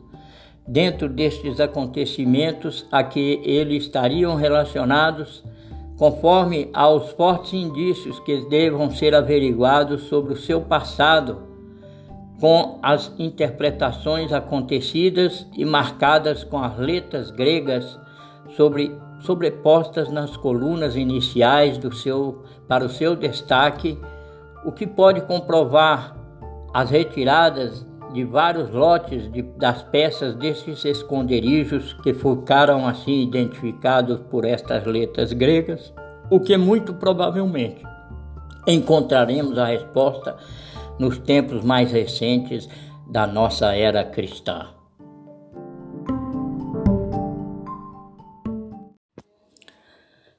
dentro 0.67 1.07
destes 1.07 1.59
acontecimentos 1.59 2.85
a 2.91 3.03
que 3.03 3.41
eles 3.43 3.83
estariam 3.83 4.35
relacionados, 4.35 5.43
conforme 5.97 6.69
aos 6.73 7.11
fortes 7.11 7.53
indícios 7.53 8.19
que 8.21 8.49
devam 8.49 8.89
ser 8.91 9.13
averiguados 9.13 10.03
sobre 10.03 10.33
o 10.33 10.37
seu 10.37 10.61
passado 10.61 11.43
com 12.39 12.79
as 12.81 13.13
interpretações 13.17 14.33
acontecidas 14.33 15.47
e 15.55 15.63
marcadas 15.63 16.43
com 16.43 16.59
as 16.59 16.77
letras 16.77 17.31
gregas 17.31 17.97
sobre, 18.57 18.93
sobrepostas 19.21 20.09
nas 20.09 20.35
colunas 20.35 20.95
iniciais 20.95 21.77
do 21.77 21.93
seu, 21.93 22.43
para 22.67 22.83
o 22.83 22.89
seu 22.89 23.15
destaque, 23.15 23.97
o 24.65 24.71
que 24.71 24.85
pode 24.85 25.21
comprovar 25.21 26.15
as 26.73 26.89
retiradas 26.89 27.85
de 28.15 28.23
vários 28.23 28.71
lotes 28.71 29.29
de, 29.29 29.41
das 29.41 29.83
peças 29.83 30.33
desses 30.35 30.85
esconderijos 30.85 31.91
que 32.01 32.13
ficaram 32.13 32.87
assim 32.87 33.21
identificados 33.23 34.21
por 34.31 34.45
estas 34.45 34.85
letras 34.85 35.33
gregas, 35.33 35.93
o 36.31 36.39
que 36.39 36.55
muito 36.55 36.93
provavelmente 36.93 37.83
encontraremos 38.65 39.57
a 39.57 39.65
resposta 39.65 40.37
nos 40.97 41.17
tempos 41.17 41.61
mais 41.61 41.91
recentes 41.91 42.69
da 43.05 43.27
nossa 43.27 43.75
era 43.75 44.03
cristã. 44.05 44.69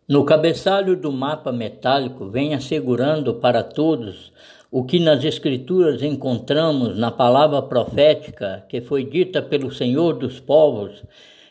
No 0.09 0.24
cabeçalho 0.24 0.96
do 0.96 1.12
mapa 1.12 1.53
metálico 1.53 2.31
vem 2.31 2.55
assegurando 2.55 3.35
para 3.35 3.62
todos 3.62 4.33
o 4.79 4.85
que 4.85 4.99
nas 4.99 5.25
Escrituras 5.25 6.03
encontramos 6.03 6.99
na 6.99 7.11
palavra 7.11 7.62
profética 7.62 8.62
que 8.69 8.83
foi 8.83 9.05
dita 9.05 9.41
pelo 9.41 9.73
Senhor 9.73 10.19
dos 10.19 10.39
povos, 10.39 11.03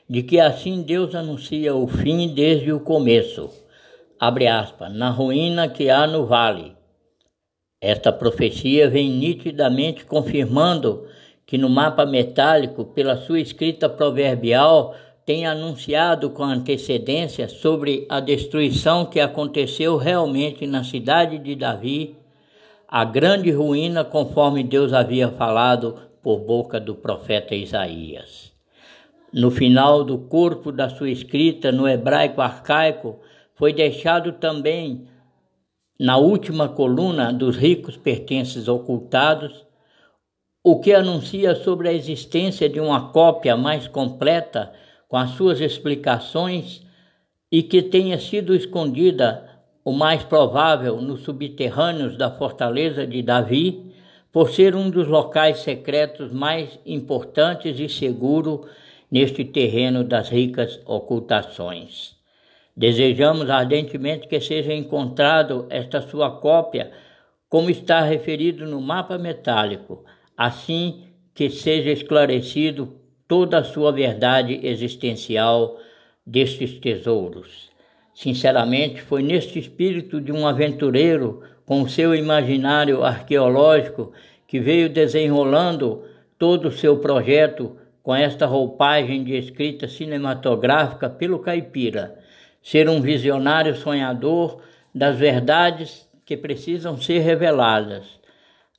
de 0.08 0.22
que 0.22 0.40
assim 0.40 0.84
Deus 0.84 1.16
anuncia 1.16 1.74
o 1.74 1.88
fim 1.88 2.28
desde 2.36 2.72
o 2.72 2.80
começo. 2.80 3.50
Abre 4.20 4.46
aspas, 4.48 4.94
na 4.94 5.10
ruína 5.10 5.68
que 5.68 5.90
há 5.90 6.06
no 6.06 6.28
vale 6.28 6.76
esta 7.82 8.12
profecia 8.12 8.88
vem 8.88 9.10
nitidamente 9.10 10.06
confirmando 10.06 11.08
que 11.48 11.58
no 11.58 11.68
mapa 11.68 12.06
metálico, 12.06 12.86
pela 12.86 13.18
sua 13.18 13.40
escrita 13.40 13.90
proverbial, 13.90 14.94
tem 15.26 15.48
anunciado 15.48 16.30
com 16.30 16.44
antecedência 16.44 17.48
sobre 17.50 18.06
a 18.08 18.20
destruição 18.20 19.04
que 19.04 19.20
aconteceu 19.20 19.98
realmente 19.98 20.68
na 20.68 20.84
cidade 20.84 21.40
de 21.40 21.56
Davi, 21.56 22.16
a 22.98 23.04
grande 23.04 23.52
ruína 23.52 24.06
conforme 24.06 24.64
Deus 24.64 24.94
havia 24.94 25.28
falado 25.28 26.00
por 26.24 26.40
boca 26.40 26.80
do 26.80 26.96
profeta 26.96 27.54
Isaías. 27.54 28.54
No 29.34 29.52
final 29.52 30.02
do 30.02 30.18
corpo 30.18 30.72
da 30.72 30.88
sua 30.88 31.10
escrita 31.10 31.74
no 31.74 31.90
hebraico 31.90 32.40
arcaico, 32.40 33.20
foi 33.54 33.74
deixado 33.74 34.32
também 34.32 35.10
na 36.00 36.16
última 36.16 36.70
coluna 36.70 37.34
dos 37.34 37.58
ricos 37.58 37.98
pertences 37.98 38.70
ocultados, 38.70 39.66
o 40.64 40.80
que 40.80 40.94
anuncia 40.94 41.54
sobre 41.54 41.90
a 41.90 41.94
existência 41.94 42.70
de 42.70 42.80
uma 42.80 43.12
cópia 43.12 43.58
mais 43.58 43.90
completa 43.90 44.72
com 45.10 45.18
as 45.18 45.32
suas 45.32 45.60
explicações 45.60 46.82
e 47.52 47.62
que 47.62 47.82
tenha 47.82 48.18
sido 48.18 48.56
escondida, 48.56 49.55
o 49.86 49.94
mais 49.94 50.24
provável, 50.24 51.00
nos 51.00 51.22
subterrâneos 51.22 52.18
da 52.18 52.32
fortaleza 52.32 53.06
de 53.06 53.22
Davi, 53.22 53.94
por 54.32 54.50
ser 54.50 54.76
um 54.76 54.90
dos 54.90 55.08
locais 55.08 55.60
secretos 55.60 56.34
mais 56.34 56.80
importantes 56.88 57.80
e 57.80 57.88
seguro 57.88 58.68
neste 59.12 59.46
terreno 59.46 60.04
das 60.04 60.28
ricas 60.28 60.82
ocultações. 60.88 62.16
Desejamos 62.76 63.48
ardentemente 63.48 64.28
que 64.28 64.42
seja 64.42 64.74
encontrado 64.74 65.68
esta 65.70 66.02
sua 66.02 66.32
cópia, 66.32 66.92
como 67.48 67.70
está 67.70 68.02
referido 68.02 68.66
no 68.66 68.82
mapa 68.82 69.20
metálico, 69.20 70.04
assim 70.36 71.04
que 71.36 71.48
seja 71.48 71.92
esclarecido 71.92 73.00
toda 73.28 73.60
a 73.60 73.64
sua 73.64 73.92
verdade 73.92 74.60
existencial 74.64 75.78
destes 76.26 76.74
tesouros. 76.80 77.75
Sinceramente, 78.16 79.02
foi 79.02 79.22
neste 79.22 79.60
espírito 79.60 80.20
de 80.20 80.32
um 80.32 80.48
aventureiro 80.48 81.44
com 81.66 81.82
o 81.82 81.90
seu 81.90 82.16
imaginário 82.16 83.04
arqueológico 83.04 84.14
que 84.48 84.60
veio 84.60 84.90
desenrolando 84.90 86.04
todo 86.40 86.70
o 86.70 86.72
seu 86.72 86.98
projeto 86.98 87.76
com 88.02 88.16
esta 88.16 88.46
roupagem 88.46 89.24
de 89.24 89.36
escrita 89.36 89.88
cinematográfica 89.88 91.10
pelo 91.10 91.40
caipira 91.40 92.18
ser 92.66 92.90
um 92.90 93.00
visionário 93.00 93.76
sonhador 93.76 94.60
das 94.94 95.18
verdades 95.18 96.10
que 96.26 96.36
precisam 96.36 97.00
ser 97.00 97.20
reveladas. 97.20 98.20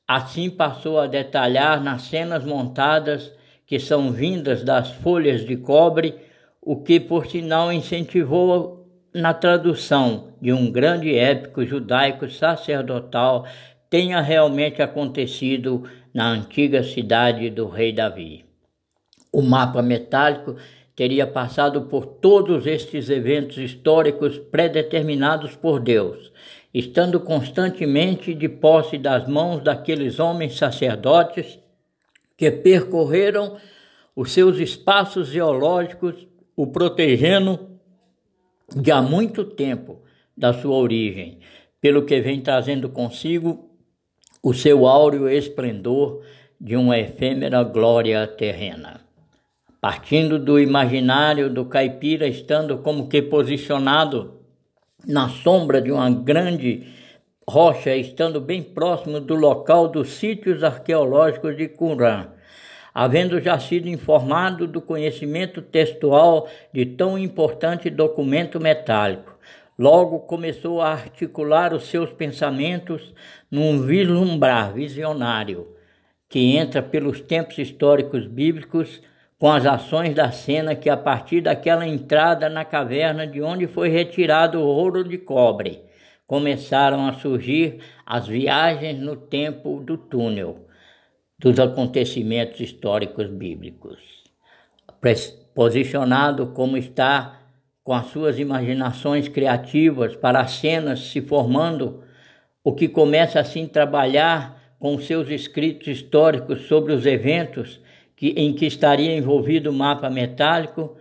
Assim 0.08 0.50
passou 0.50 0.98
a 0.98 1.06
detalhar 1.06 1.80
nas 1.80 2.02
cenas 2.02 2.44
montadas 2.44 3.32
que 3.64 3.78
são 3.78 4.10
vindas 4.10 4.64
das 4.64 4.90
folhas 4.90 5.44
de 5.44 5.56
cobre, 5.56 6.16
o 6.60 6.82
que 6.82 6.98
por 6.98 7.26
sinal 7.26 7.72
incentivou 7.72 8.85
na 9.16 9.32
tradução 9.32 10.34
de 10.42 10.52
um 10.52 10.70
grande 10.70 11.16
épico 11.16 11.64
judaico 11.64 12.28
sacerdotal 12.28 13.46
tenha 13.88 14.20
realmente 14.20 14.82
acontecido 14.82 15.84
na 16.12 16.28
antiga 16.28 16.82
cidade 16.82 17.48
do 17.48 17.66
rei 17.66 17.94
Davi. 17.94 18.44
O 19.32 19.40
mapa 19.40 19.80
metálico 19.80 20.56
teria 20.94 21.26
passado 21.26 21.82
por 21.82 22.04
todos 22.04 22.66
estes 22.66 23.08
eventos 23.08 23.56
históricos 23.56 24.38
predeterminados 24.38 25.56
por 25.56 25.80
Deus, 25.80 26.30
estando 26.74 27.18
constantemente 27.18 28.34
de 28.34 28.50
posse 28.50 28.98
das 28.98 29.26
mãos 29.26 29.62
daqueles 29.62 30.20
homens 30.20 30.58
sacerdotes 30.58 31.58
que 32.36 32.50
percorreram 32.50 33.56
os 34.14 34.32
seus 34.32 34.58
espaços 34.58 35.28
geológicos, 35.28 36.28
o 36.54 36.66
protegendo 36.66 37.75
de 38.74 38.90
há 38.90 39.00
muito 39.00 39.44
tempo 39.44 40.02
da 40.36 40.52
sua 40.52 40.76
origem, 40.76 41.38
pelo 41.80 42.04
que 42.04 42.20
vem 42.20 42.40
trazendo 42.40 42.88
consigo 42.88 43.70
o 44.42 44.52
seu 44.52 44.86
áureo 44.86 45.28
esplendor 45.28 46.22
de 46.60 46.76
uma 46.76 46.98
efêmera 46.98 47.62
glória 47.62 48.26
terrena. 48.26 49.00
Partindo 49.80 50.38
do 50.38 50.58
imaginário 50.58 51.48
do 51.48 51.64
caipira, 51.66 52.26
estando 52.26 52.78
como 52.78 53.08
que 53.08 53.22
posicionado 53.22 54.40
na 55.06 55.28
sombra 55.28 55.80
de 55.80 55.92
uma 55.92 56.10
grande 56.10 56.86
rocha, 57.48 57.94
estando 57.94 58.40
bem 58.40 58.62
próximo 58.62 59.20
do 59.20 59.34
local 59.34 59.88
dos 59.88 60.10
sítios 60.10 60.64
arqueológicos 60.64 61.56
de 61.56 61.68
Qumran, 61.68 62.28
havendo 62.98 63.38
já 63.42 63.58
sido 63.58 63.90
informado 63.90 64.66
do 64.66 64.80
conhecimento 64.80 65.60
textual 65.60 66.48
de 66.72 66.86
tão 66.86 67.18
importante 67.18 67.90
documento 67.90 68.58
metálico. 68.58 69.36
Logo 69.78 70.20
começou 70.20 70.80
a 70.80 70.92
articular 70.92 71.74
os 71.74 71.90
seus 71.90 72.10
pensamentos 72.10 73.12
num 73.50 73.82
vislumbrar 73.82 74.72
visionário 74.72 75.76
que 76.26 76.56
entra 76.56 76.80
pelos 76.80 77.20
tempos 77.20 77.58
históricos 77.58 78.26
bíblicos 78.26 79.02
com 79.38 79.52
as 79.52 79.66
ações 79.66 80.14
da 80.14 80.32
cena 80.32 80.74
que 80.74 80.88
a 80.88 80.96
partir 80.96 81.42
daquela 81.42 81.86
entrada 81.86 82.48
na 82.48 82.64
caverna 82.64 83.26
de 83.26 83.42
onde 83.42 83.66
foi 83.66 83.90
retirado 83.90 84.58
o 84.58 84.66
ouro 84.66 85.04
de 85.04 85.18
cobre, 85.18 85.82
começaram 86.26 87.06
a 87.06 87.12
surgir 87.12 87.76
as 88.06 88.26
viagens 88.26 88.98
no 88.98 89.16
tempo 89.16 89.82
do 89.84 89.98
túnel 89.98 90.65
dos 91.38 91.58
acontecimentos 91.58 92.60
históricos 92.60 93.28
bíblicos. 93.28 93.98
Posicionado 95.54 96.48
como 96.48 96.76
está 96.76 97.40
com 97.84 97.92
as 97.92 98.06
suas 98.06 98.38
imaginações 98.38 99.28
criativas 99.28 100.16
para 100.16 100.40
as 100.40 100.52
cenas 100.52 101.00
se 101.00 101.20
formando, 101.20 102.02
o 102.64 102.72
que 102.72 102.88
começa 102.88 103.38
assim 103.38 103.64
a 103.64 103.68
trabalhar 103.68 104.74
com 104.78 104.98
seus 104.98 105.30
escritos 105.30 105.86
históricos 105.86 106.62
sobre 106.66 106.92
os 106.92 107.06
eventos 107.06 107.80
que, 108.16 108.30
em 108.30 108.52
que 108.52 108.66
estaria 108.66 109.16
envolvido 109.16 109.70
o 109.70 109.72
mapa 109.72 110.10
metálico, 110.10 110.96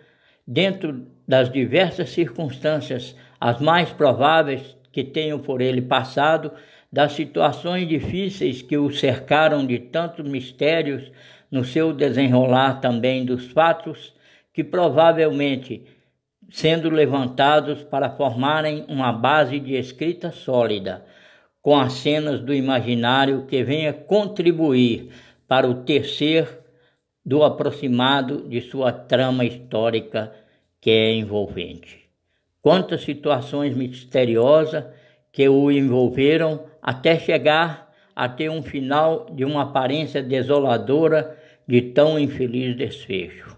dentro 0.45 1.07
das 1.27 1.51
diversas 1.51 2.11
circunstâncias, 2.11 3.15
as 3.39 3.59
mais 3.59 3.91
prováveis 3.91 4.77
que 4.91 5.03
tenham 5.03 5.39
por 5.39 5.61
ele 5.61 5.81
passado, 5.81 6.51
das 6.91 7.13
situações 7.13 7.87
difíceis 7.87 8.61
que 8.61 8.77
o 8.77 8.91
cercaram 8.91 9.65
de 9.65 9.79
tantos 9.79 10.27
mistérios 10.27 11.11
no 11.51 11.63
seu 11.63 11.93
desenrolar 11.93 12.79
também 12.79 13.25
dos 13.25 13.51
fatos 13.51 14.13
que 14.53 14.63
provavelmente 14.63 15.83
sendo 16.49 16.89
levantados 16.89 17.83
para 17.83 18.09
formarem 18.09 18.85
uma 18.87 19.11
base 19.11 19.59
de 19.59 19.75
escrita 19.75 20.31
sólida, 20.31 21.05
com 21.61 21.77
as 21.77 21.93
cenas 21.93 22.39
do 22.39 22.53
imaginário 22.53 23.45
que 23.47 23.63
venha 23.63 23.91
contribuir 23.91 25.09
para 25.47 25.67
o 25.67 25.83
terceiro 25.83 26.47
do 27.25 27.43
aproximado 27.43 28.47
de 28.47 28.61
sua 28.61 28.91
trama 28.91 29.43
histórica 29.43 30.31
que 30.79 30.91
é 30.91 31.13
envolvente. 31.15 32.05
Quantas 32.61 33.01
situações 33.01 33.75
misteriosas 33.75 34.85
que 35.35 35.49
o 35.49 35.69
envolveram 35.69 36.61
até 36.81 37.19
chegar 37.19 37.91
a 38.15 38.29
ter 38.29 38.49
um 38.49 38.63
final 38.63 39.25
de 39.29 39.43
uma 39.43 39.63
aparência 39.63 40.23
desoladora 40.23 41.37
de 41.67 41.81
tão 41.81 42.17
infeliz 42.17 42.73
desfecho. 42.77 43.57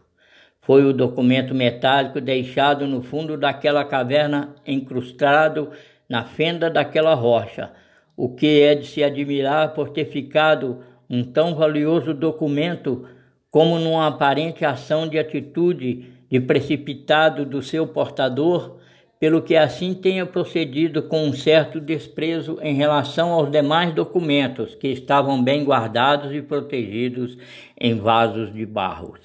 Foi 0.60 0.84
o 0.84 0.92
documento 0.92 1.54
metálico 1.54 2.20
deixado 2.20 2.88
no 2.88 3.04
fundo 3.04 3.38
daquela 3.38 3.86
caverna, 3.86 4.56
encrustado 4.66 5.70
na 6.10 6.24
fenda 6.24 6.68
daquela 6.68 7.14
rocha, 7.14 7.72
o 8.16 8.28
que 8.34 8.60
é 8.64 8.74
de 8.74 8.88
se 8.88 9.04
admirar 9.04 9.76
por 9.76 9.90
ter 9.90 10.06
ficado 10.06 10.80
um 11.08 11.24
tão 11.24 11.54
valioso 11.54 12.12
documento 12.12 13.08
como 13.52 13.78
numa 13.78 14.08
aparente 14.08 14.66
ação 14.66 15.08
de 15.08 15.20
atitude 15.20 16.12
de 16.28 16.40
precipitado 16.40 17.46
do 17.46 17.62
seu 17.62 17.86
portador, 17.86 18.77
pelo 19.20 19.42
que 19.42 19.56
assim 19.56 19.94
tenha 19.94 20.26
procedido 20.26 21.04
com 21.04 21.26
um 21.26 21.34
certo 21.34 21.80
desprezo 21.80 22.60
em 22.62 22.76
relação 22.76 23.32
aos 23.32 23.52
demais 23.52 23.94
documentos 23.94 24.76
que 24.76 24.88
estavam 24.90 25.44
bem 25.44 25.64
guardados 25.64 26.32
e 26.34 26.42
protegidos 26.42 27.38
em 27.80 27.96
vasos 27.96 28.54
de 28.54 28.66
barros. 28.66 29.20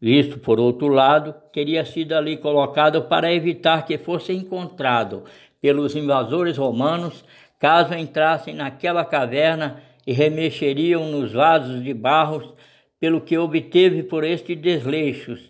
Isto, 0.00 0.38
por 0.38 0.58
outro 0.58 0.88
lado, 0.88 1.34
teria 1.52 1.84
sido 1.84 2.14
ali 2.14 2.38
colocado 2.38 3.02
para 3.02 3.32
evitar 3.32 3.84
que 3.84 3.98
fosse 3.98 4.32
encontrado 4.32 5.24
pelos 5.60 5.94
invasores 5.94 6.56
romanos 6.56 7.22
caso 7.58 7.92
entrassem 7.92 8.54
naquela 8.54 9.04
caverna 9.04 9.82
e 10.06 10.12
remexeriam 10.14 11.04
nos 11.10 11.34
vasos 11.34 11.84
de 11.84 11.92
barros, 11.92 12.54
pelo 12.98 13.20
que 13.20 13.36
obteve 13.36 14.02
por 14.02 14.24
este 14.24 14.54
desleixos 14.56 15.49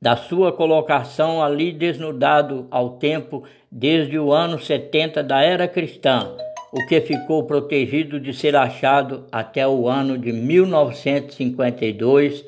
da 0.00 0.16
sua 0.16 0.52
colocação 0.52 1.42
ali 1.42 1.72
desnudado 1.72 2.68
ao 2.70 2.98
tempo 2.98 3.42
desde 3.70 4.18
o 4.18 4.32
ano 4.32 4.58
70 4.58 5.22
da 5.22 5.42
era 5.42 5.66
cristã, 5.66 6.34
o 6.72 6.86
que 6.86 6.98
ficou 7.00 7.44
protegido 7.44 8.20
de 8.20 8.32
ser 8.32 8.54
achado 8.54 9.26
até 9.32 9.66
o 9.66 9.88
ano 9.88 10.16
de 10.16 10.32
1952 10.32 12.44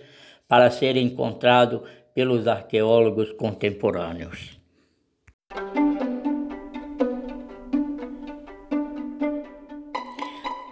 para 0.47 0.71
ser 0.71 0.97
encontrado 0.97 1.83
pelos 2.15 2.47
arqueólogos 2.47 3.33
contemporâneos. 3.33 4.61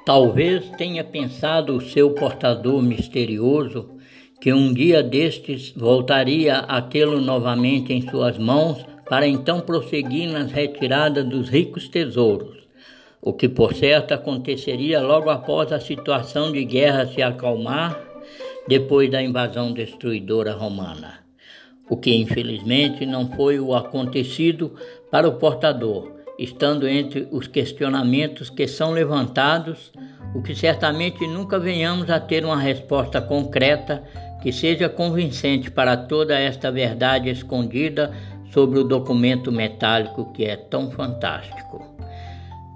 Talvez 0.05 0.69
tenha 0.71 1.03
pensado 1.05 1.77
o 1.77 1.81
seu 1.81 2.15
portador 2.15 2.83
misterioso 2.83 3.98
que 4.41 4.53
um 4.53 4.73
dia 4.73 5.03
destes 5.03 5.73
voltaria 5.77 6.59
a 6.59 6.81
tê-lo 6.81 7.21
novamente 7.21 7.93
em 7.93 8.09
suas 8.09 8.39
mãos 8.39 8.85
para 9.09 9.27
então 9.27 9.61
prosseguir 9.61 10.31
nas 10.31 10.53
retiradas 10.53 11.25
dos 11.25 11.49
ricos 11.49 11.89
tesouros, 11.89 12.69
o 13.21 13.33
que 13.33 13.49
por 13.49 13.75
certo 13.75 14.13
aconteceria 14.13 15.01
logo 15.01 15.31
após 15.31 15.73
a 15.73 15.81
situação 15.81 16.53
de 16.53 16.65
guerra 16.65 17.07
se 17.07 17.21
acalmar 17.23 17.99
depois 18.69 19.11
da 19.11 19.23
invasão 19.23 19.73
destruidora 19.73 20.53
romana. 20.53 21.21
O 21.91 21.97
que 21.97 22.15
infelizmente 22.15 23.07
não 23.07 23.31
foi 23.33 23.59
o 23.59 23.75
acontecido 23.75 24.75
para 25.11 25.27
o 25.27 25.37
portador, 25.37 26.13
estando 26.39 26.87
entre 26.87 27.27
os 27.33 27.49
questionamentos 27.49 28.51
que 28.51 28.69
são 28.69 28.93
levantados, 28.93 29.91
o 30.35 30.43
que 30.43 30.55
certamente 30.55 31.27
nunca 31.27 31.59
venhamos 31.59 32.11
a 32.11 32.21
ter 32.21 32.45
uma 32.45 32.61
resposta 32.61 33.23
concreta 33.23 34.05
que 34.41 34.53
seja 34.53 34.89
convincente 34.89 35.71
para 35.71 35.97
toda 35.97 36.39
esta 36.39 36.71
verdade 36.71 37.29
escondida 37.29 38.13
sobre 38.53 38.79
o 38.79 38.85
documento 38.85 39.51
metálico 39.53 40.33
que 40.33 40.45
é 40.45 40.57
tão 40.57 40.91
fantástico. 40.91 41.85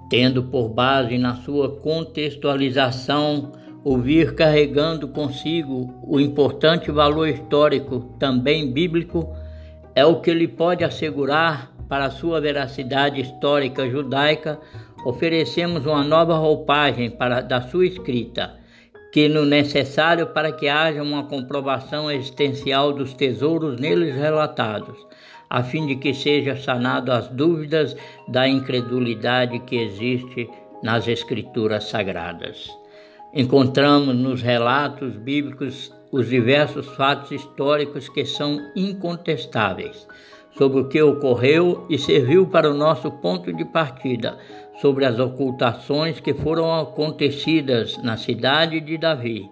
Tendo 0.09 0.43
por 0.43 0.69
base 0.69 1.17
na 1.17 1.35
sua 1.35 1.77
contextualização 1.77 3.53
o 3.83 3.97
vir 3.97 4.35
carregando 4.35 5.07
consigo 5.07 5.93
o 6.03 6.19
importante 6.19 6.91
valor 6.91 7.27
histórico, 7.27 8.15
também 8.17 8.71
bíblico, 8.71 9.35
é 9.95 10.05
o 10.05 10.21
que 10.21 10.33
lhe 10.33 10.47
pode 10.47 10.83
assegurar, 10.83 11.73
para 11.89 12.09
sua 12.09 12.41
veracidade 12.41 13.21
histórica 13.21 13.87
judaica, 13.87 14.59
oferecemos 15.05 15.85
uma 15.85 16.03
nova 16.03 16.35
roupagem 16.35 17.09
para, 17.09 17.41
da 17.41 17.61
sua 17.61 17.85
escrita 17.85 18.62
que 19.13 19.29
no 19.29 19.45
necessário 19.45 20.25
para 20.33 20.51
que 20.51 20.67
haja 20.67 21.03
uma 21.03 21.25
comprovação 21.25 22.09
existencial 22.09 22.91
dos 22.91 23.13
tesouros 23.13 23.79
neles 23.79 24.15
relatados, 24.15 24.97
a 25.47 25.61
fim 25.61 25.85
de 25.85 25.97
que 25.97 26.15
seja 26.15 26.57
sanado 26.57 27.11
as 27.11 27.27
dúvidas 27.27 27.95
da 28.27 28.47
incredulidade 28.47 29.59
que 29.59 29.75
existe 29.75 30.49
nas 30.81 31.07
escrituras 31.07 31.83
sagradas. 31.83 32.75
Encontramos 33.35 34.15
nos 34.15 34.41
relatos 34.41 35.15
bíblicos 35.15 35.93
os 36.11 36.27
diversos 36.27 36.87
fatos 36.95 37.31
históricos 37.31 38.09
que 38.09 38.25
são 38.25 38.57
incontestáveis 38.75 40.07
sobre 40.57 40.81
o 40.81 40.87
que 40.87 41.01
ocorreu 41.01 41.85
e 41.87 41.99
serviu 41.99 42.47
para 42.47 42.69
o 42.69 42.73
nosso 42.73 43.11
ponto 43.11 43.53
de 43.53 43.65
partida 43.65 44.39
sobre 44.81 45.05
as 45.05 45.19
ocultações 45.19 46.19
que 46.19 46.33
foram 46.33 46.73
acontecidas 46.73 47.97
na 48.03 48.17
cidade 48.17 48.79
de 48.79 48.97
Davi, 48.97 49.49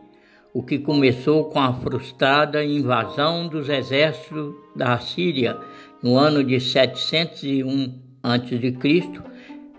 o 0.54 0.64
que 0.64 0.80
começou 0.80 1.46
com 1.46 1.60
a 1.60 1.74
frustrada 1.74 2.64
invasão 2.64 3.48
dos 3.48 3.70
exércitos 3.70 4.54
da 4.76 4.98
Síria 5.00 5.58
no 6.04 6.18
ano 6.18 6.44
de 6.44 6.60
701 6.60 8.00
a.C., 8.24 9.12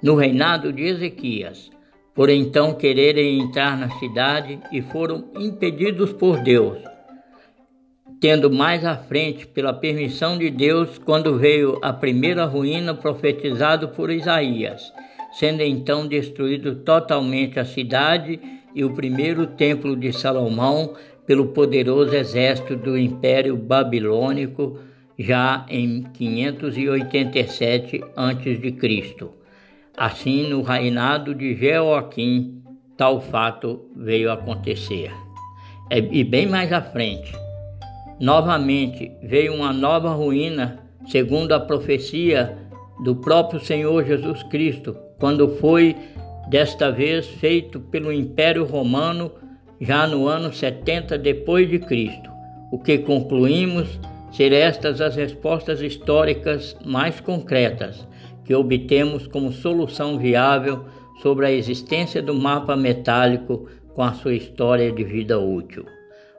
no 0.02 0.14
reinado 0.14 0.72
de 0.72 0.84
Ezequias, 0.84 1.70
por 2.14 2.28
então 2.28 2.74
quererem 2.74 3.40
entrar 3.40 3.76
na 3.76 3.90
cidade 3.98 4.58
e 4.72 4.82
foram 4.82 5.24
impedidos 5.38 6.12
por 6.12 6.40
Deus 6.40 6.92
tendo 8.22 8.48
mais 8.48 8.84
à 8.84 8.96
frente, 8.96 9.48
pela 9.48 9.74
permissão 9.74 10.38
de 10.38 10.48
Deus, 10.48 10.96
quando 10.96 11.36
veio 11.36 11.80
a 11.82 11.92
primeira 11.92 12.44
ruína 12.44 12.94
profetizado 12.94 13.88
por 13.88 14.12
Isaías, 14.12 14.92
sendo 15.32 15.62
então 15.62 16.06
destruído 16.06 16.76
totalmente 16.76 17.58
a 17.58 17.64
cidade 17.64 18.38
e 18.74 18.84
o 18.84 18.94
primeiro 18.94 19.46
templo 19.46 19.96
de 19.96 20.12
Salomão 20.12 20.94
pelo 21.26 21.48
poderoso 21.48 22.14
exército 22.14 22.76
do 22.76 22.98
Império 22.98 23.56
Babilônico 23.56 24.78
já 25.18 25.66
em 25.68 26.02
587 26.02 28.02
a.C. 28.16 29.30
Assim, 29.96 30.48
no 30.48 30.62
reinado 30.62 31.34
de 31.34 31.54
Jeoaquim, 31.54 32.62
tal 32.96 33.20
fato 33.20 33.90
veio 33.94 34.32
acontecer. 34.32 35.12
É, 35.90 35.98
e 35.98 36.24
bem 36.24 36.46
mais 36.46 36.72
à 36.72 36.80
frente, 36.80 37.32
novamente 38.18 39.12
veio 39.22 39.54
uma 39.54 39.70
nova 39.72 40.10
ruína, 40.10 40.78
segundo 41.06 41.52
a 41.52 41.60
profecia 41.60 42.56
do 43.04 43.16
próprio 43.16 43.60
Senhor 43.60 44.04
Jesus 44.04 44.42
Cristo, 44.44 44.96
quando 45.22 45.48
foi 45.58 45.94
desta 46.48 46.90
vez 46.90 47.28
feito 47.28 47.78
pelo 47.78 48.12
Império 48.12 48.64
Romano 48.64 49.30
já 49.80 50.04
no 50.04 50.26
ano 50.26 50.52
70 50.52 51.16
depois 51.16 51.70
de 51.70 51.78
Cristo. 51.78 52.28
O 52.72 52.78
que 52.80 52.98
concluímos 52.98 54.00
ser 54.32 54.52
estas 54.52 55.00
as 55.00 55.14
respostas 55.14 55.80
históricas 55.80 56.76
mais 56.84 57.20
concretas 57.20 58.04
que 58.44 58.52
obtemos 58.52 59.28
como 59.28 59.52
solução 59.52 60.18
viável 60.18 60.86
sobre 61.22 61.46
a 61.46 61.52
existência 61.52 62.20
do 62.20 62.34
mapa 62.34 62.74
metálico 62.74 63.68
com 63.94 64.02
a 64.02 64.14
sua 64.14 64.34
história 64.34 64.90
de 64.90 65.04
vida 65.04 65.38
útil. 65.38 65.86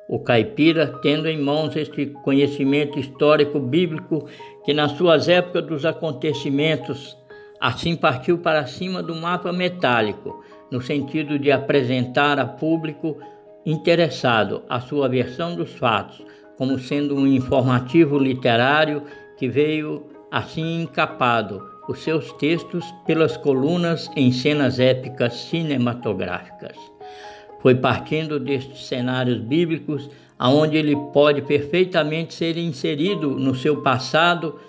O 0.09 0.19
caipira, 0.19 0.87
tendo 1.01 1.29
em 1.29 1.41
mãos 1.41 1.73
este 1.77 2.07
conhecimento 2.25 2.99
histórico 2.99 3.61
bíblico, 3.61 4.27
que 4.65 4.73
nas 4.73 4.91
suas 4.91 5.29
épocas 5.29 5.65
dos 5.65 5.85
acontecimentos 5.85 7.17
Assim 7.63 7.95
partiu 7.95 8.39
para 8.39 8.65
cima 8.65 9.01
do 9.01 9.15
mapa 9.15 9.53
metálico, 9.53 10.43
no 10.69 10.81
sentido 10.81 11.39
de 11.39 11.49
apresentar 11.49 12.37
a 12.37 12.45
público 12.45 13.17
interessado 13.65 14.63
a 14.67 14.81
sua 14.81 15.07
versão 15.07 15.55
dos 15.55 15.71
fatos, 15.71 16.21
como 16.57 16.77
sendo 16.77 17.15
um 17.15 17.25
informativo 17.25 18.17
literário 18.17 19.03
que 19.37 19.47
veio 19.47 20.09
assim 20.29 20.81
encapado 20.81 21.65
os 21.87 21.99
seus 21.99 22.33
textos 22.33 22.83
pelas 23.05 23.37
colunas 23.37 24.11
em 24.13 24.29
cenas 24.33 24.77
épicas 24.77 25.33
cinematográficas. 25.33 26.75
Foi 27.61 27.75
partindo 27.75 28.41
destes 28.41 28.87
cenários 28.87 29.39
bíblicos 29.39 30.09
aonde 30.37 30.75
ele 30.75 30.97
pode 31.13 31.41
perfeitamente 31.41 32.33
ser 32.33 32.57
inserido 32.57 33.29
no 33.29 33.55
seu 33.55 33.81
passado 33.81 34.59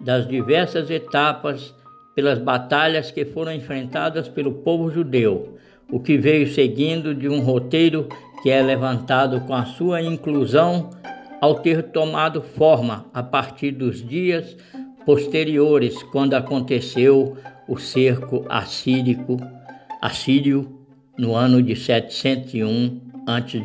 das 0.00 0.26
diversas 0.26 0.90
etapas 0.90 1.78
pelas 2.20 2.38
batalhas 2.38 3.10
que 3.10 3.24
foram 3.24 3.50
enfrentadas 3.50 4.28
pelo 4.28 4.52
povo 4.52 4.90
judeu, 4.90 5.56
o 5.90 5.98
que 5.98 6.18
veio 6.18 6.46
seguindo 6.46 7.14
de 7.14 7.26
um 7.26 7.40
roteiro 7.40 8.10
que 8.42 8.50
é 8.50 8.60
levantado 8.60 9.40
com 9.46 9.54
a 9.54 9.64
sua 9.64 10.02
inclusão 10.02 10.90
ao 11.40 11.60
ter 11.60 11.84
tomado 11.84 12.42
forma 12.42 13.06
a 13.14 13.22
partir 13.22 13.70
dos 13.70 14.06
dias 14.06 14.54
posteriores, 15.06 16.02
quando 16.12 16.34
aconteceu 16.34 17.38
o 17.66 17.78
cerco 17.78 18.44
assírico, 18.50 19.38
assírio 20.02 20.78
no 21.16 21.34
ano 21.34 21.62
de 21.62 21.74
701 21.74 23.00
a.C. 23.26 23.60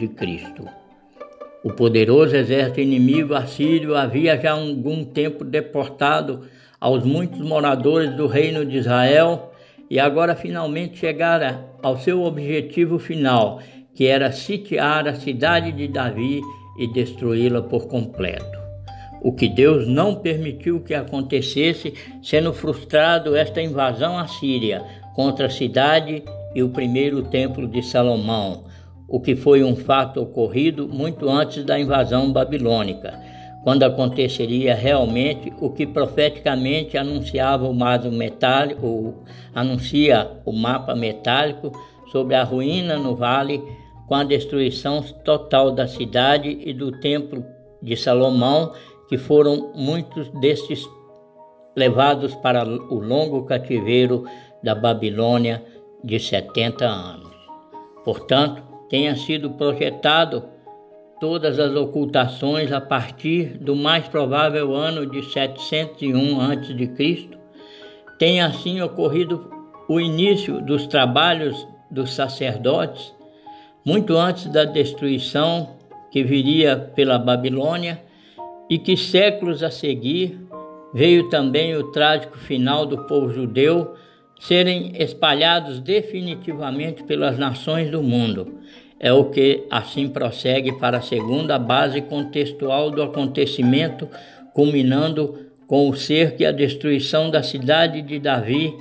O 1.62 1.74
poderoso 1.74 2.34
exército 2.38 2.80
inimigo 2.80 3.34
assírio 3.34 3.98
havia 3.98 4.40
já 4.40 4.54
algum 4.54 5.04
tempo 5.04 5.44
deportado 5.44 6.48
aos 6.80 7.04
muitos 7.04 7.40
moradores 7.40 8.16
do 8.16 8.28
reino 8.28 8.66
de 8.66 8.78
Israel 8.78 9.52
e 9.90 10.00
agora 10.00 10.36
finalmente 10.36 10.98
chegara 10.98 11.64
ao 11.82 11.98
seu 11.98 12.24
objetivo 12.24 12.98
final, 12.98 13.60
que 13.94 14.08
era 14.08 14.32
sitiar 14.32 15.08
a 15.08 15.16
cidade 15.16 15.72
de 15.72 15.88
Davi 15.88 16.42
e 16.78 16.88
destruí-la 16.92 17.62
por 17.62 17.88
completo. 17.88 18.60
O 19.22 19.32
que 19.32 19.48
Deus 19.48 19.88
não 19.88 20.16
permitiu 20.16 20.82
que 20.82 20.94
acontecesse, 20.94 21.94
sendo 22.22 22.54
frustrado 22.54 23.36
esta 23.36 23.62
invasão 23.62 24.18
assíria 24.20 24.84
contra 25.16 25.48
a 25.48 25.50
cidade 25.50 26.24
e 26.54 26.62
o 26.62 26.70
primeiro 26.70 27.24
templo 27.24 27.68
de 27.68 27.82
Salomão, 27.82 28.66
o 29.08 29.20
que 29.20 29.36
foi 29.36 29.64
um 29.64 29.76
fato 29.76 30.22
ocorrido 30.22 30.88
muito 30.88 31.30
antes 31.30 31.64
da 31.64 31.80
invasão 31.80 32.32
babilônica 32.32 33.35
quando 33.66 33.82
aconteceria 33.82 34.76
realmente 34.76 35.52
o 35.60 35.72
que 35.72 35.88
profeticamente 35.88 37.00
anunciava 37.00 37.68
o 37.68 37.74
mapa 37.74 38.12
metálico, 38.12 38.86
ou 38.86 39.24
anuncia 39.56 40.30
o 40.46 40.52
mapa 40.52 40.94
metálico 40.94 41.72
sobre 42.12 42.36
a 42.36 42.44
ruína 42.44 42.96
no 42.96 43.16
vale 43.16 43.64
com 44.08 44.14
a 44.14 44.24
destruição 44.24 45.02
total 45.02 45.72
da 45.72 45.88
cidade 45.88 46.60
e 46.64 46.72
do 46.74 46.92
templo 47.00 47.44
de 47.82 47.98
Salomão, 47.98 48.72
que 49.10 49.18
foram 49.18 49.72
muitos 49.74 50.30
destes 50.40 50.88
levados 51.76 52.36
para 52.36 52.64
o 52.64 53.00
longo 53.00 53.46
cativeiro 53.46 54.26
da 54.62 54.76
Babilônia 54.76 55.66
de 56.04 56.20
70 56.20 56.86
anos. 56.86 57.34
Portanto, 58.04 58.62
tenha 58.90 59.16
sido 59.16 59.50
projetado 59.50 60.55
todas 61.20 61.60
as 61.60 61.76
ocultações 61.76 62.72
a 62.72 62.82
partir 62.82 63.58
do 63.58 63.76
mais 63.76 64.08
provável 64.08 64.74
ano 64.74 65.06
de 65.06 65.24
701 65.24 66.42
a.C., 66.42 67.30
tem 68.18 68.42
assim 68.42 68.82
ocorrido 68.82 69.50
o 69.88 70.00
início 70.00 70.62
dos 70.62 70.88
trabalhos 70.88 71.68
dos 71.90 72.14
sacerdotes, 72.14 73.14
muito 73.86 74.16
antes 74.18 74.48
da 74.48 74.66
destruição 74.66 75.76
que 76.12 76.24
viria 76.24 76.78
pela 76.96 77.20
Babilônia, 77.20 78.02
e 78.70 78.80
que 78.80 78.98
séculos 78.98 79.62
a 79.62 79.70
seguir 79.70 80.40
veio 80.94 81.30
também 81.30 81.76
o 81.76 81.92
trágico 81.92 82.38
final 82.38 82.86
do 82.86 83.06
povo 83.06 83.30
judeu 83.30 83.94
serem 84.40 84.94
espalhados 84.98 85.80
definitivamente 85.80 87.04
pelas 87.04 87.38
nações 87.38 87.92
do 87.92 88.02
mundo 88.02 88.60
é 89.06 89.14
o 89.14 89.26
que 89.26 89.68
assim 89.70 90.10
prossegue 90.10 90.80
para 90.80 90.98
a 90.98 91.02
segunda 91.02 91.60
base 91.60 92.02
contextual 92.02 92.90
do 92.90 93.04
acontecimento, 93.04 94.10
culminando 94.52 95.46
com 95.68 95.88
o 95.88 95.96
cerco 95.96 96.42
e 96.42 96.46
a 96.48 96.52
destruição 96.52 97.30
da 97.30 97.44
cidade 97.44 98.02
de 98.02 98.18
Davi, 98.18 98.76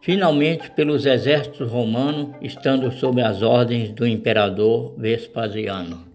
finalmente 0.00 0.68
pelos 0.72 1.06
exércitos 1.06 1.70
romanos, 1.70 2.34
estando 2.42 2.90
sob 2.90 3.22
as 3.22 3.40
ordens 3.40 3.90
do 3.90 4.04
imperador 4.04 4.96
Vespasiano. 4.98 6.10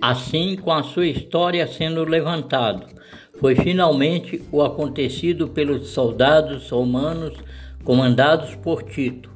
Assim, 0.00 0.56
com 0.56 0.72
a 0.72 0.82
sua 0.82 1.06
história 1.06 1.66
sendo 1.66 2.02
levantado, 2.02 3.01
foi 3.42 3.56
finalmente 3.56 4.40
o 4.52 4.62
acontecido 4.62 5.48
pelos 5.48 5.88
soldados 5.88 6.70
romanos 6.70 7.34
comandados 7.82 8.54
por 8.54 8.84
Tito, 8.84 9.32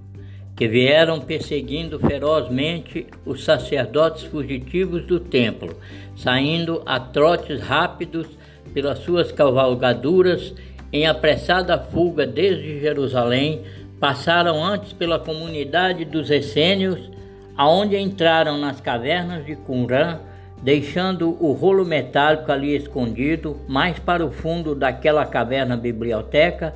que 0.54 0.68
vieram 0.68 1.20
perseguindo 1.20 1.98
ferozmente 1.98 3.08
os 3.24 3.42
sacerdotes 3.42 4.22
fugitivos 4.22 5.04
do 5.06 5.18
templo, 5.18 5.76
saindo 6.14 6.82
a 6.86 7.00
trotes 7.00 7.60
rápidos 7.60 8.28
pelas 8.72 9.00
suas 9.00 9.32
cavalgaduras 9.32 10.54
em 10.92 11.04
apressada 11.08 11.76
fuga 11.76 12.24
desde 12.24 12.78
Jerusalém, 12.78 13.62
passaram 13.98 14.64
antes 14.64 14.92
pela 14.92 15.18
comunidade 15.18 16.04
dos 16.04 16.30
essênios, 16.30 17.10
aonde 17.56 17.98
entraram 17.98 18.56
nas 18.56 18.80
cavernas 18.80 19.44
de 19.44 19.56
Qumran 19.56 20.20
deixando 20.62 21.36
o 21.42 21.52
rolo 21.52 21.84
metálico 21.84 22.50
ali 22.50 22.74
escondido 22.74 23.56
mais 23.68 23.98
para 23.98 24.24
o 24.24 24.30
fundo 24.30 24.74
daquela 24.74 25.24
caverna 25.24 25.76
biblioteca, 25.76 26.74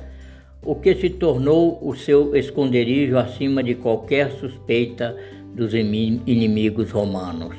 o 0.63 0.75
que 0.75 0.95
se 0.95 1.09
tornou 1.09 1.79
o 1.81 1.95
seu 1.95 2.35
esconderijo 2.35 3.17
acima 3.17 3.63
de 3.63 3.75
qualquer 3.75 4.31
suspeita 4.31 5.15
dos 5.53 5.73
inimigos 5.73 6.91
romanos. 6.91 7.55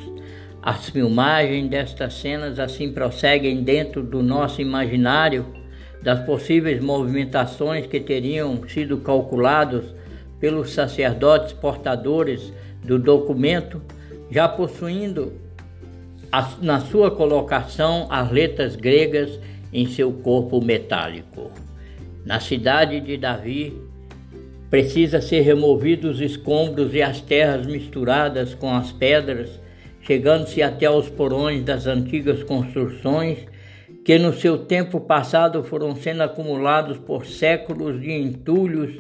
As 0.63 0.89
filmagens 0.89 1.69
destas 1.69 2.15
cenas 2.15 2.61
assim 2.61 2.93
prosseguem 2.93 3.65
dentro 3.65 4.03
do 4.03 4.23
nosso 4.23 4.63
imaginário 4.63 5.45
das 6.01 6.21
possíveis 6.25 6.81
movimentações 6.81 7.87
que 7.87 7.99
teriam 7.99 8.61
sido 8.69 8.99
calculados 8.99 9.85
pelos 10.39 10.73
sacerdotes 10.73 11.53
portadores 11.53 12.53
do 12.85 12.99
documento, 12.99 13.83
já 14.31 14.49
possuindo 14.49 15.33
na 16.61 16.81
sua 16.81 17.11
colocação 17.11 18.07
as 18.11 18.31
letras 18.31 18.75
gregas 18.75 19.39
em 19.73 19.87
seu 19.87 20.13
corpo 20.13 20.61
metálico. 20.63 21.51
Na 22.25 22.41
cidade 22.41 23.01
de 23.01 23.17
Davi, 23.17 23.77
precisa 24.71 25.21
ser 25.21 25.41
removidos 25.41 26.17
os 26.17 26.21
escombros 26.23 26.95
e 26.95 27.03
as 27.03 27.21
terras 27.21 27.67
misturadas 27.67 28.55
com 28.55 28.75
as 28.75 28.91
pedras, 28.91 29.61
chegando-se 30.01 30.63
até 30.63 30.91
os 30.91 31.09
porões 31.11 31.63
das 31.63 31.87
antigas 31.87 32.43
construções 32.43 33.39
que 34.05 34.19
no 34.19 34.33
seu 34.33 34.59
tempo 34.59 34.99
passado 35.01 35.63
foram 35.63 35.95
sendo 35.95 36.23
acumulados 36.23 36.99
por 36.99 37.27
séculos 37.27 38.01
de 38.01 38.11
entulhos 38.11 38.99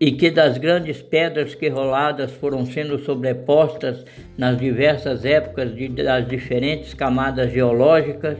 e 0.00 0.12
que 0.12 0.30
das 0.30 0.56
grandes 0.56 1.02
pedras 1.02 1.54
que 1.54 1.68
roladas 1.68 2.32
foram 2.32 2.64
sendo 2.64 2.98
sobrepostas 3.00 4.02
nas 4.38 4.56
diversas 4.56 5.26
épocas 5.26 5.74
de, 5.74 5.88
das 5.90 6.26
diferentes 6.26 6.94
camadas 6.94 7.52
geológicas, 7.52 8.38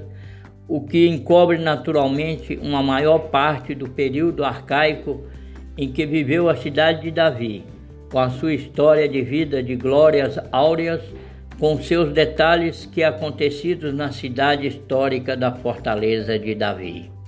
o 0.66 0.80
que 0.80 1.06
encobre 1.06 1.58
naturalmente 1.58 2.58
uma 2.62 2.82
maior 2.82 3.18
parte 3.30 3.74
do 3.74 3.90
período 3.90 4.42
arcaico 4.42 5.22
em 5.76 5.92
que 5.92 6.06
viveu 6.06 6.48
a 6.48 6.56
cidade 6.56 7.02
de 7.02 7.10
Davi, 7.10 7.62
com 8.10 8.18
a 8.18 8.30
sua 8.30 8.54
história 8.54 9.06
de 9.06 9.20
vida 9.20 9.62
de 9.62 9.76
glórias 9.76 10.38
áureas, 10.50 11.02
com 11.58 11.78
seus 11.78 12.10
detalhes 12.14 12.86
que 12.86 13.04
acontecidos 13.04 13.92
na 13.92 14.10
cidade 14.10 14.66
histórica 14.66 15.36
da 15.36 15.52
fortaleza 15.52 16.38
de 16.38 16.54
Davi. 16.54 17.19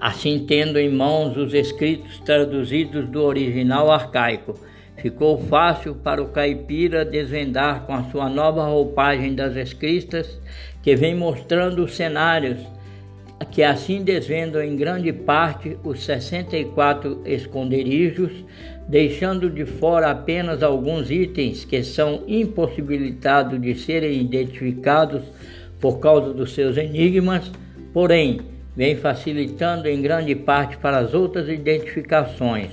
Assim, 0.00 0.44
tendo 0.46 0.78
em 0.78 0.88
mãos 0.88 1.36
os 1.36 1.52
escritos 1.52 2.20
traduzidos 2.20 3.06
do 3.06 3.22
original 3.22 3.90
arcaico, 3.90 4.54
ficou 4.96 5.38
fácil 5.38 5.94
para 5.94 6.22
o 6.22 6.28
caipira 6.28 7.04
desvendar 7.04 7.84
com 7.84 7.94
a 7.94 8.04
sua 8.04 8.28
nova 8.28 8.64
roupagem 8.64 9.34
das 9.34 9.56
escritas, 9.56 10.40
que 10.82 10.94
vem 10.94 11.14
mostrando 11.14 11.84
os 11.84 11.94
cenários 11.94 12.58
que 13.50 13.62
assim 13.62 14.02
desvendam 14.02 14.62
em 14.62 14.76
grande 14.76 15.12
parte 15.12 15.76
os 15.84 16.04
64 16.04 17.22
esconderijos, 17.24 18.32
deixando 18.88 19.48
de 19.48 19.64
fora 19.64 20.10
apenas 20.10 20.62
alguns 20.62 21.10
itens 21.10 21.64
que 21.64 21.82
são 21.82 22.24
impossibilitados 22.26 23.60
de 23.60 23.74
serem 23.74 24.20
identificados 24.20 25.22
por 25.80 25.98
causa 25.98 26.32
dos 26.32 26.52
seus 26.52 26.76
enigmas, 26.76 27.50
porém, 27.92 28.40
vem 28.78 28.94
facilitando 28.94 29.88
em 29.88 30.00
grande 30.00 30.36
parte 30.36 30.76
para 30.76 30.98
as 30.98 31.12
outras 31.12 31.48
identificações, 31.48 32.70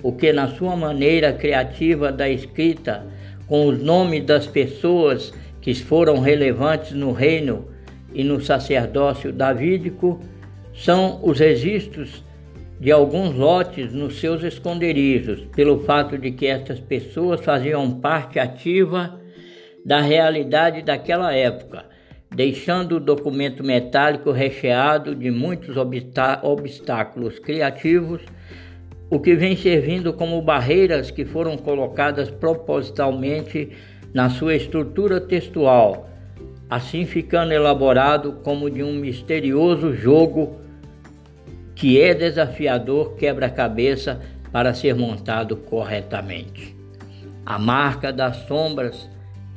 o 0.00 0.12
que, 0.12 0.32
na 0.32 0.46
sua 0.46 0.76
maneira 0.76 1.32
criativa 1.32 2.12
da 2.12 2.28
escrita, 2.28 3.04
com 3.48 3.66
os 3.66 3.82
nomes 3.82 4.24
das 4.24 4.46
pessoas 4.46 5.34
que 5.60 5.74
foram 5.74 6.20
relevantes 6.20 6.92
no 6.92 7.10
reino 7.10 7.66
e 8.14 8.22
no 8.22 8.40
sacerdócio 8.40 9.32
davídico, 9.32 10.20
são 10.72 11.18
os 11.20 11.40
registros 11.40 12.24
de 12.78 12.92
alguns 12.92 13.34
lotes 13.34 13.92
nos 13.92 14.20
seus 14.20 14.44
esconderijos, 14.44 15.40
pelo 15.56 15.80
fato 15.80 16.16
de 16.16 16.30
que 16.30 16.46
estas 16.46 16.78
pessoas 16.78 17.40
faziam 17.40 17.90
parte 17.98 18.38
ativa 18.38 19.20
da 19.84 20.00
realidade 20.00 20.80
daquela 20.80 21.34
época 21.34 21.90
deixando 22.34 22.96
o 22.96 23.00
documento 23.00 23.64
metálico 23.64 24.30
recheado 24.30 25.14
de 25.14 25.30
muitos 25.30 25.76
obstáculos 25.76 27.38
criativos, 27.38 28.22
o 29.10 29.18
que 29.18 29.34
vem 29.34 29.56
servindo 29.56 30.12
como 30.12 30.40
barreiras 30.40 31.10
que 31.10 31.24
foram 31.24 31.56
colocadas 31.56 32.30
propositalmente 32.30 33.70
na 34.14 34.30
sua 34.30 34.54
estrutura 34.54 35.20
textual, 35.20 36.08
assim 36.68 37.04
ficando 37.04 37.52
elaborado 37.52 38.34
como 38.44 38.70
de 38.70 38.82
um 38.82 38.94
misterioso 38.94 39.92
jogo 39.94 40.60
que 41.74 42.00
é 42.00 42.14
desafiador 42.14 43.16
quebra-cabeça 43.16 44.20
para 44.52 44.74
ser 44.74 44.94
montado 44.94 45.56
corretamente. 45.56 46.76
A 47.44 47.58
marca 47.58 48.12
das 48.12 48.36
sombras 48.46 49.08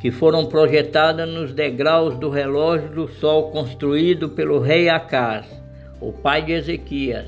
que 0.04 0.12
foram 0.12 0.46
projetadas 0.48 1.30
nos 1.30 1.54
degraus 1.54 2.18
do 2.18 2.30
relógio 2.30 2.89
do 2.89 3.08
sol 3.08 3.52
construído 3.52 4.28
pelo 4.28 4.60
rei 4.60 4.89
Acás, 4.89 5.46
o 6.02 6.12
pai 6.12 6.42
de 6.42 6.52
Ezequias. 6.52 7.26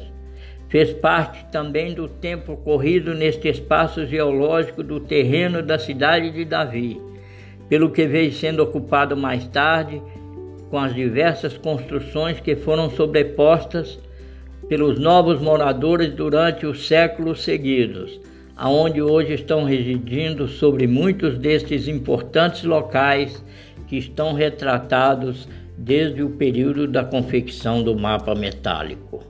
Fez 0.67 0.91
parte 0.91 1.45
também 1.53 1.93
do 1.93 2.09
tempo 2.09 2.51
ocorrido 2.51 3.13
neste 3.13 3.47
espaço 3.47 4.05
geológico 4.05 4.83
do 4.83 4.99
terreno 4.99 5.63
da 5.63 5.79
cidade 5.79 6.31
de 6.31 6.43
Davi, 6.43 7.01
pelo 7.69 7.91
que 7.91 8.05
veio 8.05 8.33
sendo 8.33 8.61
ocupado 8.61 9.15
mais 9.15 9.47
tarde 9.47 10.01
com 10.69 10.77
as 10.77 10.93
diversas 10.93 11.57
construções 11.57 12.41
que 12.41 12.57
foram 12.57 12.89
sobrepostas 12.89 13.97
pelos 14.67 14.99
novos 14.99 15.39
moradores 15.39 16.13
durante 16.13 16.65
os 16.65 16.85
séculos 16.89 17.41
seguidos 17.41 18.19
aonde 18.55 19.01
hoje 19.01 19.33
estão 19.33 19.65
residindo 19.65 20.47
sobre 20.47 20.87
muitos 20.87 21.37
destes 21.37 21.87
importantes 21.87 22.63
locais 22.63 23.43
que 23.87 23.97
estão 23.97 24.33
retratados 24.33 25.47
desde 25.77 26.23
o 26.23 26.29
período 26.29 26.87
da 26.87 27.03
confecção 27.03 27.83
do 27.83 27.97
mapa 27.97 28.33
metálico. 28.33 29.23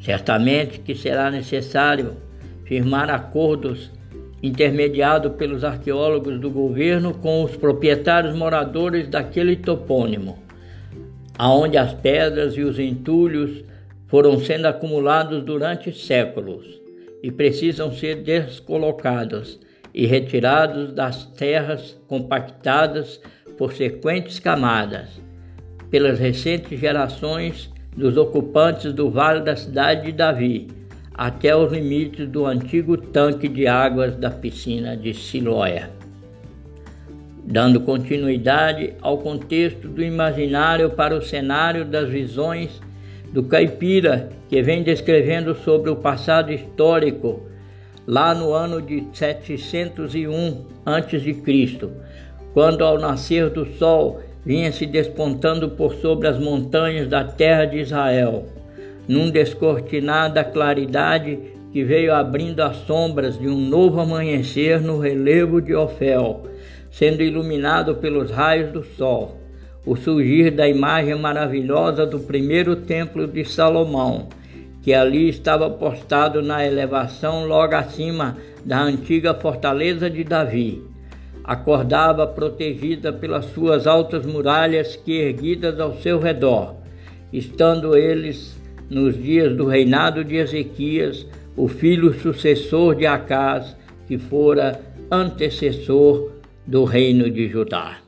Certamente 0.00 0.80
que 0.80 0.94
será 0.94 1.30
necessário 1.30 2.16
firmar 2.64 3.10
acordos 3.10 3.90
intermediados 4.42 5.32
pelos 5.32 5.64
arqueólogos 5.64 6.38
do 6.38 6.50
governo 6.50 7.14
com 7.14 7.42
os 7.42 7.56
proprietários 7.56 8.36
moradores 8.36 9.08
daquele 9.08 9.56
topônimo, 9.56 10.38
aonde 11.36 11.76
as 11.76 11.92
pedras 11.94 12.54
e 12.56 12.60
os 12.60 12.78
entulhos 12.78 13.64
foram 14.06 14.38
sendo 14.38 14.66
acumulados 14.66 15.42
durante 15.42 15.90
séculos 15.90 16.78
e 17.22 17.30
precisam 17.30 17.92
ser 17.92 18.16
descolocados 18.22 19.58
e 19.92 20.06
retirados 20.06 20.92
das 20.92 21.24
terras 21.24 22.00
compactadas 22.06 23.20
por 23.56 23.72
sequentes 23.72 24.38
camadas, 24.38 25.20
pelas 25.90 26.18
recentes 26.18 26.78
gerações 26.78 27.70
dos 27.96 28.16
ocupantes 28.16 28.92
do 28.92 29.10
vale 29.10 29.40
da 29.40 29.56
cidade 29.56 30.06
de 30.06 30.12
Davi, 30.12 30.68
até 31.12 31.56
os 31.56 31.72
limites 31.72 32.28
do 32.28 32.46
antigo 32.46 32.96
tanque 32.96 33.48
de 33.48 33.66
águas 33.66 34.14
da 34.14 34.30
piscina 34.30 34.96
de 34.96 35.12
Siloé. 35.12 35.90
Dando 37.44 37.80
continuidade 37.80 38.94
ao 39.00 39.18
contexto 39.18 39.88
do 39.88 40.02
imaginário 40.02 40.90
para 40.90 41.16
o 41.16 41.22
cenário 41.22 41.84
das 41.84 42.08
visões 42.08 42.80
do 43.32 43.42
caipira 43.42 44.30
que 44.48 44.62
vem 44.62 44.82
descrevendo 44.82 45.54
sobre 45.54 45.90
o 45.90 45.96
passado 45.96 46.52
histórico 46.52 47.42
lá 48.06 48.34
no 48.34 48.52
ano 48.52 48.80
de 48.80 49.06
701 49.12 50.64
a.C., 50.86 51.88
quando 52.54 52.82
ao 52.82 52.98
nascer 52.98 53.50
do 53.50 53.66
sol 53.76 54.20
vinha 54.44 54.72
se 54.72 54.86
despontando 54.86 55.70
por 55.70 55.94
sobre 55.96 56.26
as 56.26 56.38
montanhas 56.38 57.06
da 57.06 57.22
terra 57.22 57.66
de 57.66 57.80
Israel, 57.80 58.46
num 59.06 59.30
descortinada 59.30 60.42
claridade 60.42 61.38
que 61.70 61.84
veio 61.84 62.14
abrindo 62.14 62.60
as 62.60 62.76
sombras 62.78 63.38
de 63.38 63.46
um 63.46 63.58
novo 63.58 64.00
amanhecer 64.00 64.80
no 64.80 64.98
relevo 64.98 65.60
de 65.60 65.74
Ofel, 65.74 66.46
sendo 66.90 67.22
iluminado 67.22 67.96
pelos 67.96 68.30
raios 68.30 68.72
do 68.72 68.82
sol 68.82 69.37
o 69.88 69.96
surgir 69.96 70.50
da 70.50 70.68
imagem 70.68 71.14
maravilhosa 71.14 72.04
do 72.04 72.20
primeiro 72.20 72.76
templo 72.76 73.26
de 73.26 73.42
Salomão, 73.42 74.28
que 74.82 74.92
ali 74.92 75.30
estava 75.30 75.70
postado 75.70 76.42
na 76.42 76.64
elevação 76.66 77.46
logo 77.46 77.74
acima 77.74 78.36
da 78.62 78.82
antiga 78.82 79.32
fortaleza 79.32 80.10
de 80.10 80.22
Davi. 80.24 80.82
Acordava 81.42 82.26
protegida 82.26 83.10
pelas 83.10 83.46
suas 83.46 83.86
altas 83.86 84.26
muralhas 84.26 84.94
que 84.94 85.22
erguidas 85.22 85.80
ao 85.80 85.94
seu 85.94 86.20
redor, 86.20 86.74
estando 87.32 87.96
eles 87.96 88.60
nos 88.90 89.16
dias 89.16 89.56
do 89.56 89.64
reinado 89.64 90.22
de 90.22 90.36
Ezequias, 90.36 91.26
o 91.56 91.66
filho 91.66 92.12
sucessor 92.12 92.94
de 92.94 93.06
Acás, 93.06 93.74
que 94.06 94.18
fora 94.18 94.78
antecessor 95.10 96.30
do 96.66 96.84
reino 96.84 97.30
de 97.30 97.48
Judá. 97.48 98.07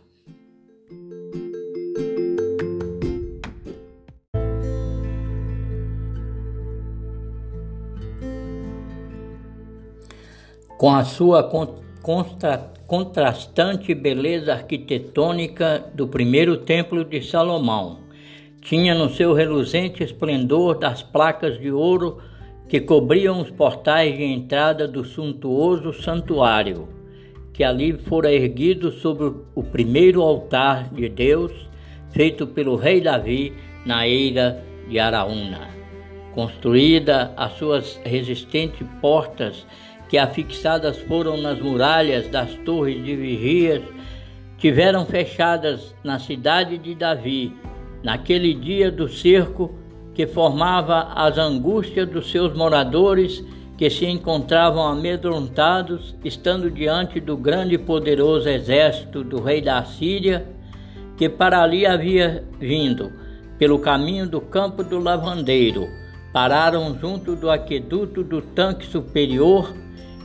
Com 10.80 10.94
a 10.94 11.04
sua 11.04 11.42
contra, 11.42 12.72
contrastante 12.86 13.94
beleza 13.94 14.54
arquitetônica 14.54 15.84
do 15.92 16.08
primeiro 16.08 16.56
templo 16.56 17.04
de 17.04 17.20
Salomão. 17.20 17.98
Tinha 18.62 18.94
no 18.94 19.10
seu 19.10 19.34
reluzente 19.34 20.02
esplendor 20.02 20.78
das 20.78 21.02
placas 21.02 21.60
de 21.60 21.70
ouro 21.70 22.16
que 22.66 22.80
cobriam 22.80 23.42
os 23.42 23.50
portais 23.50 24.16
de 24.16 24.24
entrada 24.24 24.88
do 24.88 25.04
suntuoso 25.04 25.92
santuário, 25.92 26.88
que 27.52 27.62
ali 27.62 27.92
fora 27.92 28.32
erguido 28.32 28.90
sobre 28.90 29.34
o 29.54 29.62
primeiro 29.62 30.22
altar 30.22 30.88
de 30.94 31.10
Deus, 31.10 31.52
feito 32.10 32.46
pelo 32.46 32.76
rei 32.76 33.02
Davi 33.02 33.52
na 33.84 34.08
eira 34.08 34.64
de 34.88 34.98
Araúna. 34.98 35.68
Construída 36.34 37.34
as 37.36 37.52
suas 37.58 38.00
resistentes 38.02 38.86
portas, 39.02 39.66
que 40.10 40.18
afixadas 40.18 40.98
foram 40.98 41.36
nas 41.36 41.60
muralhas 41.60 42.26
das 42.26 42.52
torres 42.64 43.02
de 43.04 43.14
vigias, 43.14 43.80
tiveram 44.58 45.06
fechadas 45.06 45.94
na 46.02 46.18
cidade 46.18 46.76
de 46.78 46.96
Davi, 46.96 47.56
naquele 48.02 48.52
dia 48.52 48.90
do 48.90 49.08
cerco 49.08 49.72
que 50.12 50.26
formava 50.26 51.12
as 51.14 51.38
angústias 51.38 52.08
dos 52.08 52.28
seus 52.28 52.52
moradores 52.56 53.42
que 53.78 53.88
se 53.88 54.04
encontravam 54.04 54.82
amedrontados, 54.82 56.16
estando 56.24 56.68
diante 56.68 57.20
do 57.20 57.36
grande 57.36 57.76
e 57.76 57.78
poderoso 57.78 58.48
exército 58.48 59.22
do 59.22 59.40
rei 59.40 59.62
da 59.62 59.82
Síria, 59.84 60.44
que 61.16 61.28
para 61.28 61.62
ali 61.62 61.86
havia 61.86 62.44
vindo, 62.58 63.12
pelo 63.58 63.78
caminho 63.78 64.28
do 64.28 64.40
campo 64.40 64.82
do 64.82 64.98
lavandeiro. 64.98 65.86
Pararam 66.32 66.98
junto 66.98 67.36
do 67.36 67.48
aqueduto 67.48 68.24
do 68.24 68.42
tanque 68.42 68.84
superior 68.86 69.72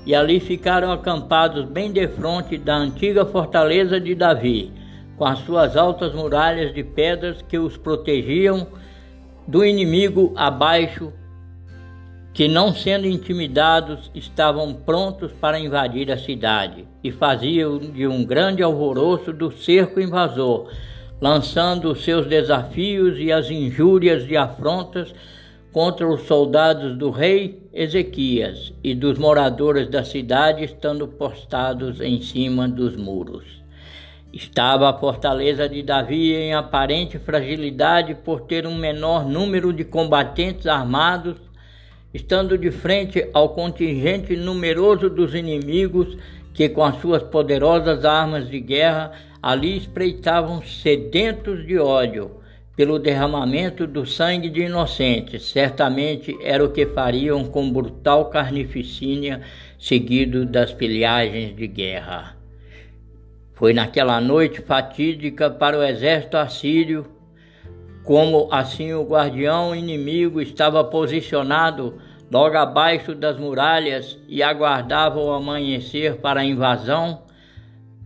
e 0.05 0.13
ali 0.13 0.39
ficaram 0.39 0.91
acampados 0.91 1.65
bem 1.65 1.91
defronte 1.91 2.57
da 2.57 2.75
antiga 2.75 3.25
fortaleza 3.25 3.99
de 3.99 4.13
Davi, 4.13 4.71
com 5.17 5.25
as 5.25 5.39
suas 5.39 5.75
altas 5.75 6.13
muralhas 6.13 6.73
de 6.73 6.83
pedras 6.83 7.41
que 7.41 7.57
os 7.57 7.75
protegiam 7.75 8.67
do 9.47 9.65
inimigo 9.65 10.33
abaixo, 10.35 11.11
que 12.33 12.47
não 12.47 12.73
sendo 12.73 13.07
intimidados 13.07 14.11
estavam 14.13 14.73
prontos 14.73 15.31
para 15.31 15.59
invadir 15.59 16.11
a 16.11 16.17
cidade 16.17 16.85
e 17.03 17.11
faziam 17.11 17.79
de 17.79 18.05
um 18.05 18.25
grande 18.25 18.61
alvoroço 18.61 19.31
do 19.31 19.51
cerco 19.51 19.99
invasor, 19.99 20.69
lançando 21.19 21.91
os 21.91 22.03
seus 22.03 22.27
desafios 22.27 23.17
e 23.17 23.31
as 23.31 23.49
injúrias 23.49 24.29
e 24.29 24.35
afrontas 24.35 25.13
contra 25.75 26.07
os 26.07 26.21
soldados 26.21 26.97
do 26.97 27.09
rei 27.09 27.61
Ezequias 27.73 28.71
e 28.81 28.95
dos 28.95 29.17
moradores 29.17 29.89
da 29.89 30.05
cidade, 30.05 30.63
estando 30.63 31.05
postados 31.05 31.99
em 31.99 32.21
cima 32.21 32.65
dos 32.65 32.95
muros. 32.95 33.43
Estava 34.31 34.89
a 34.89 34.97
fortaleza 34.97 35.67
de 35.67 35.83
Davi 35.83 36.33
em 36.33 36.53
aparente 36.53 37.19
fragilidade 37.19 38.15
por 38.15 38.43
ter 38.43 38.65
um 38.65 38.77
menor 38.77 39.25
número 39.25 39.73
de 39.73 39.83
combatentes 39.83 40.65
armados, 40.65 41.35
estando 42.13 42.57
de 42.57 42.71
frente 42.71 43.29
ao 43.33 43.49
contingente 43.49 44.33
numeroso 44.37 45.09
dos 45.09 45.35
inimigos 45.35 46.17
que, 46.53 46.69
com 46.69 46.85
as 46.85 47.01
suas 47.01 47.21
poderosas 47.21 48.05
armas 48.05 48.49
de 48.49 48.61
guerra, 48.61 49.11
ali 49.43 49.75
espreitavam 49.75 50.61
sedentos 50.63 51.67
de 51.67 51.77
ódio 51.77 52.44
pelo 52.75 52.99
derramamento 52.99 53.87
do 53.87 54.05
sangue 54.05 54.49
de 54.49 54.63
inocentes. 54.63 55.49
Certamente 55.49 56.37
era 56.41 56.63
o 56.63 56.71
que 56.71 56.85
fariam 56.85 57.45
com 57.45 57.71
brutal 57.71 58.25
carnificínia, 58.25 59.41
seguido 59.79 60.45
das 60.45 60.73
pilhagens 60.73 61.55
de 61.55 61.67
guerra. 61.67 62.35
Foi 63.53 63.73
naquela 63.73 64.19
noite 64.19 64.61
fatídica 64.61 65.49
para 65.49 65.79
o 65.79 65.83
exército 65.83 66.35
assírio, 66.35 67.05
como 68.03 68.49
assim 68.51 68.93
o 68.93 69.03
guardião 69.03 69.73
inimigo 69.73 70.41
estava 70.41 70.83
posicionado 70.83 71.97
logo 72.29 72.57
abaixo 72.57 73.15
das 73.15 73.37
muralhas 73.37 74.19
e 74.27 74.43
aguardava 74.43 75.19
o 75.19 75.31
amanhecer 75.31 76.17
para 76.17 76.41
a 76.41 76.45
invasão, 76.45 77.21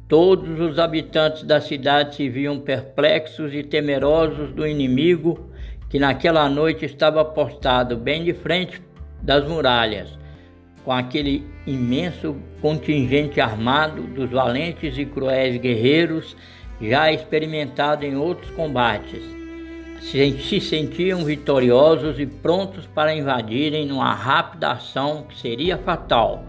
Todos 0.09 0.59
os 0.59 0.79
habitantes 0.79 1.43
da 1.43 1.61
cidade 1.61 2.15
se 2.15 2.27
viam 2.27 2.59
perplexos 2.59 3.53
e 3.53 3.61
temerosos 3.61 4.51
do 4.51 4.65
inimigo 4.65 5.51
que 5.87 5.99
naquela 5.99 6.49
noite 6.49 6.83
estava 6.83 7.23
postado 7.23 7.95
bem 7.95 8.23
de 8.23 8.33
frente 8.33 8.81
das 9.21 9.47
muralhas, 9.47 10.09
com 10.83 10.91
aquele 10.91 11.45
imenso 11.67 12.35
contingente 12.59 13.39
armado 13.39 14.01
dos 14.01 14.31
valentes 14.31 14.97
e 14.97 15.05
cruéis 15.05 15.61
guerreiros 15.61 16.35
já 16.81 17.13
experimentados 17.13 18.03
em 18.03 18.15
outros 18.15 18.49
combates. 18.49 19.21
Se 20.01 20.59
sentiam 20.59 21.23
vitoriosos 21.23 22.19
e 22.19 22.25
prontos 22.25 22.87
para 22.87 23.13
invadirem 23.13 23.85
numa 23.85 24.11
rápida 24.15 24.71
ação 24.71 25.27
que 25.29 25.37
seria 25.37 25.77
fatal 25.77 26.48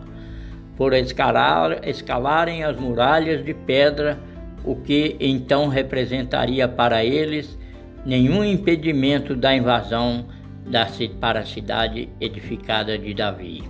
por 0.80 0.94
escalar, 0.94 1.86
escalarem 1.86 2.64
as 2.64 2.74
muralhas 2.74 3.44
de 3.44 3.52
pedra, 3.52 4.18
o 4.64 4.74
que 4.74 5.14
então 5.20 5.68
representaria 5.68 6.66
para 6.66 7.04
eles 7.04 7.58
nenhum 8.02 8.42
impedimento 8.42 9.36
da 9.36 9.54
invasão 9.54 10.24
da, 10.66 10.88
para 11.20 11.40
a 11.40 11.44
cidade 11.44 12.08
edificada 12.18 12.96
de 12.96 13.12
Davi. 13.12 13.62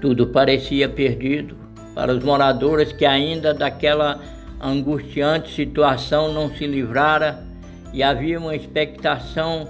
Tudo 0.00 0.26
parecia 0.26 0.88
perdido 0.88 1.56
para 1.94 2.12
os 2.12 2.24
moradores 2.24 2.90
que 2.90 3.06
ainda 3.06 3.54
daquela 3.54 4.20
angustiante 4.60 5.54
situação 5.54 6.32
não 6.32 6.52
se 6.52 6.66
livrara 6.66 7.46
e 7.92 8.02
havia 8.02 8.40
uma 8.40 8.56
expectação 8.56 9.68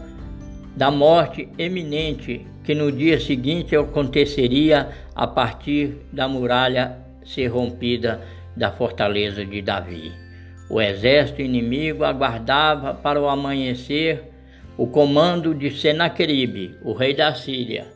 da 0.75 0.91
morte 0.91 1.51
eminente 1.59 2.47
que 2.65 2.75
no 2.75 2.91
dia 2.91 3.21
seguinte 3.21 3.77
aconteceria 3.77 4.89
a 5.17 5.27
partir 5.27 5.97
da 6.13 6.29
muralha 6.29 6.99
ser 7.25 7.47
rompida 7.47 8.21
da 8.55 8.71
fortaleza 8.71 9.45
de 9.45 9.63
Davi. 9.63 10.13
O 10.69 10.81
exército 10.81 11.41
inimigo 11.41 12.05
aguardava 12.05 12.93
para 12.93 13.21
o 13.21 13.29
amanhecer 13.29 14.25
o 14.77 14.87
comando 14.87 15.55
de 15.55 15.71
Senaqueribe, 15.71 16.77
o 16.83 16.93
rei 16.93 17.15
da 17.15 17.35
Síria, 17.35 17.87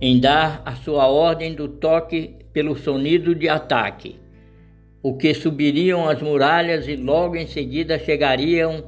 em 0.00 0.18
dar 0.18 0.60
a 0.66 0.74
sua 0.74 1.06
ordem 1.06 1.54
do 1.54 1.68
toque 1.68 2.36
pelo 2.52 2.76
sonido 2.76 3.32
de 3.32 3.48
ataque, 3.48 4.18
o 5.02 5.16
que 5.16 5.32
subiriam 5.32 6.08
as 6.08 6.20
muralhas 6.20 6.88
e 6.88 6.96
logo 6.96 7.36
em 7.36 7.46
seguida 7.46 7.98
chegariam 7.98 8.84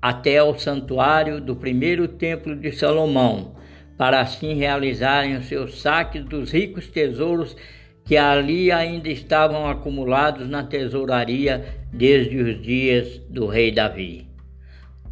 até 0.00 0.38
ao 0.38 0.56
santuário 0.56 1.40
do 1.40 1.56
primeiro 1.56 2.06
templo 2.06 2.54
de 2.54 2.70
Salomão, 2.70 3.54
para 3.96 4.20
assim 4.20 4.54
realizarem 4.54 5.36
os 5.36 5.46
seus 5.46 5.80
saques 5.80 6.24
dos 6.24 6.50
ricos 6.50 6.88
tesouros 6.88 7.56
que 8.04 8.16
ali 8.16 8.70
ainda 8.70 9.08
estavam 9.08 9.66
acumulados 9.66 10.48
na 10.48 10.62
tesouraria 10.62 11.64
desde 11.92 12.36
os 12.38 12.60
dias 12.60 13.18
do 13.30 13.46
rei 13.46 13.72
Davi. 13.72 14.28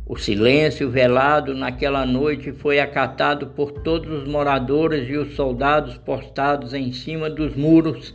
O 0.05 0.17
silêncio 0.19 0.91
velado 0.91 1.55
naquela 1.55 2.05
noite 2.05 2.53
foi 2.53 2.79
acatado 2.79 3.47
por 3.49 3.73
todos 3.73 4.23
os 4.23 4.29
moradores 4.29 5.09
e 5.09 5.17
os 5.17 5.35
soldados 5.35 5.97
postados 5.97 6.75
em 6.75 6.93
cima 6.93 7.31
dos 7.31 7.55
muros, 7.55 8.15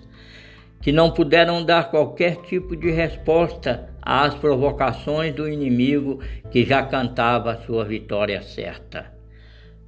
que 0.80 0.92
não 0.92 1.10
puderam 1.10 1.66
dar 1.66 1.90
qualquer 1.90 2.36
tipo 2.44 2.76
de 2.76 2.92
resposta 2.92 3.90
às 4.02 4.36
provocações 4.36 5.34
do 5.34 5.50
inimigo 5.50 6.20
que 6.52 6.64
já 6.64 6.84
cantava 6.84 7.64
sua 7.66 7.84
vitória 7.84 8.44
certa. 8.44 9.17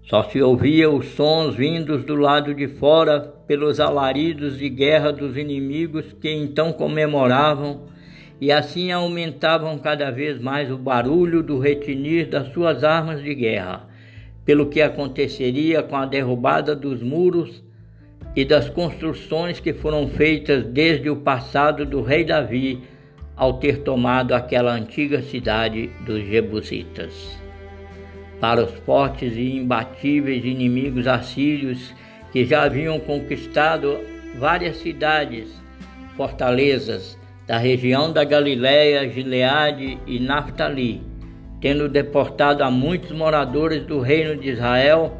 Só 0.09 0.23
se 0.23 0.41
ouvia 0.41 0.89
os 0.89 1.09
sons 1.09 1.55
vindos 1.55 2.03
do 2.03 2.15
lado 2.15 2.55
de 2.55 2.67
fora 2.67 3.19
pelos 3.45 3.79
alaridos 3.79 4.57
de 4.57 4.67
guerra 4.67 5.11
dos 5.11 5.37
inimigos 5.37 6.13
que 6.13 6.31
então 6.31 6.73
comemoravam 6.73 7.83
e 8.41 8.51
assim 8.51 8.91
aumentavam 8.91 9.77
cada 9.77 10.09
vez 10.09 10.41
mais 10.41 10.71
o 10.71 10.79
barulho 10.79 11.43
do 11.43 11.59
retinir 11.59 12.27
das 12.27 12.47
suas 12.51 12.83
armas 12.83 13.21
de 13.21 13.35
guerra, 13.35 13.87
pelo 14.43 14.65
que 14.65 14.81
aconteceria 14.81 15.83
com 15.83 15.95
a 15.95 16.07
derrubada 16.07 16.75
dos 16.75 17.03
muros 17.03 17.63
e 18.35 18.43
das 18.43 18.67
construções 18.67 19.59
que 19.59 19.73
foram 19.73 20.07
feitas 20.07 20.65
desde 20.65 21.07
o 21.07 21.17
passado 21.17 21.85
do 21.85 22.01
rei 22.01 22.23
Davi 22.23 22.81
ao 23.35 23.59
ter 23.59 23.83
tomado 23.83 24.33
aquela 24.33 24.73
antiga 24.73 25.21
cidade 25.21 25.91
dos 26.03 26.25
Jebusitas 26.25 27.38
para 28.39 28.63
os 28.63 28.71
fortes 28.85 29.35
e 29.35 29.57
imbatíveis 29.57 30.45
inimigos 30.45 31.07
assírios 31.07 31.93
que 32.31 32.45
já 32.45 32.63
haviam 32.63 32.99
conquistado 32.99 33.97
várias 34.37 34.77
cidades, 34.77 35.49
fortalezas 36.15 37.17
da 37.47 37.57
região 37.57 38.11
da 38.13 38.23
Galiléia, 38.23 39.09
Gileade 39.09 39.97
e 40.05 40.19
Naftali, 40.19 41.01
tendo 41.59 41.89
deportado 41.89 42.63
a 42.63 42.71
muitos 42.71 43.11
moradores 43.11 43.83
do 43.85 43.99
reino 43.99 44.35
de 44.35 44.51
Israel 44.51 45.17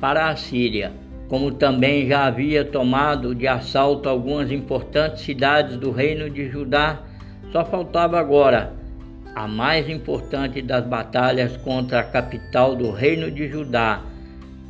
para 0.00 0.28
a 0.28 0.36
Síria, 0.36 0.92
como 1.28 1.50
também 1.50 2.06
já 2.06 2.26
havia 2.26 2.64
tomado 2.64 3.34
de 3.34 3.48
assalto 3.48 4.08
algumas 4.08 4.50
importantes 4.50 5.24
cidades 5.24 5.76
do 5.76 5.90
reino 5.90 6.30
de 6.30 6.48
Judá, 6.48 7.02
só 7.50 7.64
faltava 7.64 8.18
agora 8.18 8.83
a 9.34 9.48
mais 9.48 9.88
importante 9.88 10.62
das 10.62 10.86
batalhas 10.86 11.56
contra 11.58 12.00
a 12.00 12.04
capital 12.04 12.76
do 12.76 12.90
reino 12.90 13.30
de 13.30 13.48
Judá 13.48 14.00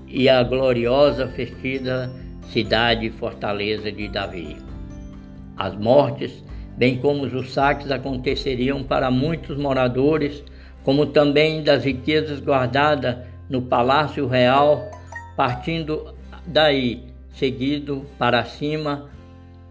e 0.08 0.28
a 0.28 0.42
gloriosa 0.42 1.28
festiva 1.28 2.10
cidade 2.50 3.06
e 3.06 3.10
fortaleza 3.10 3.90
de 3.90 4.08
Davi. 4.08 4.56
As 5.56 5.74
mortes, 5.76 6.44
bem 6.76 6.98
como 6.98 7.24
os 7.24 7.52
saques, 7.52 7.90
aconteceriam 7.90 8.82
para 8.82 9.10
muitos 9.10 9.56
moradores, 9.56 10.42
como 10.82 11.06
também 11.06 11.62
das 11.62 11.84
riquezas 11.84 12.40
guardadas 12.40 13.16
no 13.48 13.62
palácio 13.62 14.26
real, 14.26 14.88
partindo 15.36 16.14
daí, 16.46 17.04
seguido 17.34 18.04
para 18.18 18.44
cima, 18.44 19.10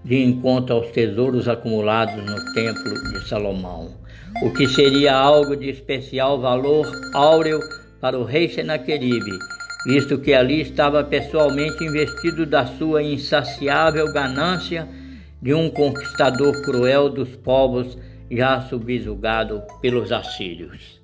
de 0.04 0.22
encontro 0.22 0.76
aos 0.76 0.88
tesouros 0.88 1.48
acumulados 1.48 2.16
no 2.16 2.54
Templo 2.54 2.94
de 3.12 3.30
Salomão, 3.30 4.03
o 4.42 4.52
que 4.52 4.68
seria 4.68 5.16
algo 5.16 5.56
de 5.56 5.70
especial 5.70 6.40
valor 6.40 6.90
áureo 7.14 7.60
para 8.00 8.18
o 8.18 8.24
rei 8.24 8.50
Senaqueribe, 8.50 9.38
visto 9.86 10.18
que 10.18 10.34
ali 10.34 10.62
estava 10.62 11.04
pessoalmente 11.04 11.84
investido 11.84 12.46
da 12.46 12.66
sua 12.66 13.04
insaciável 13.04 14.12
ganância 14.12 14.88
de 15.42 15.54
um 15.54 15.70
conquistador 15.70 16.62
cruel 16.64 17.10
dos 17.10 17.36
povos 17.36 17.98
já 18.32 18.62
subjugado 18.62 19.62
pelos 19.82 20.12
assírios. 20.12 21.03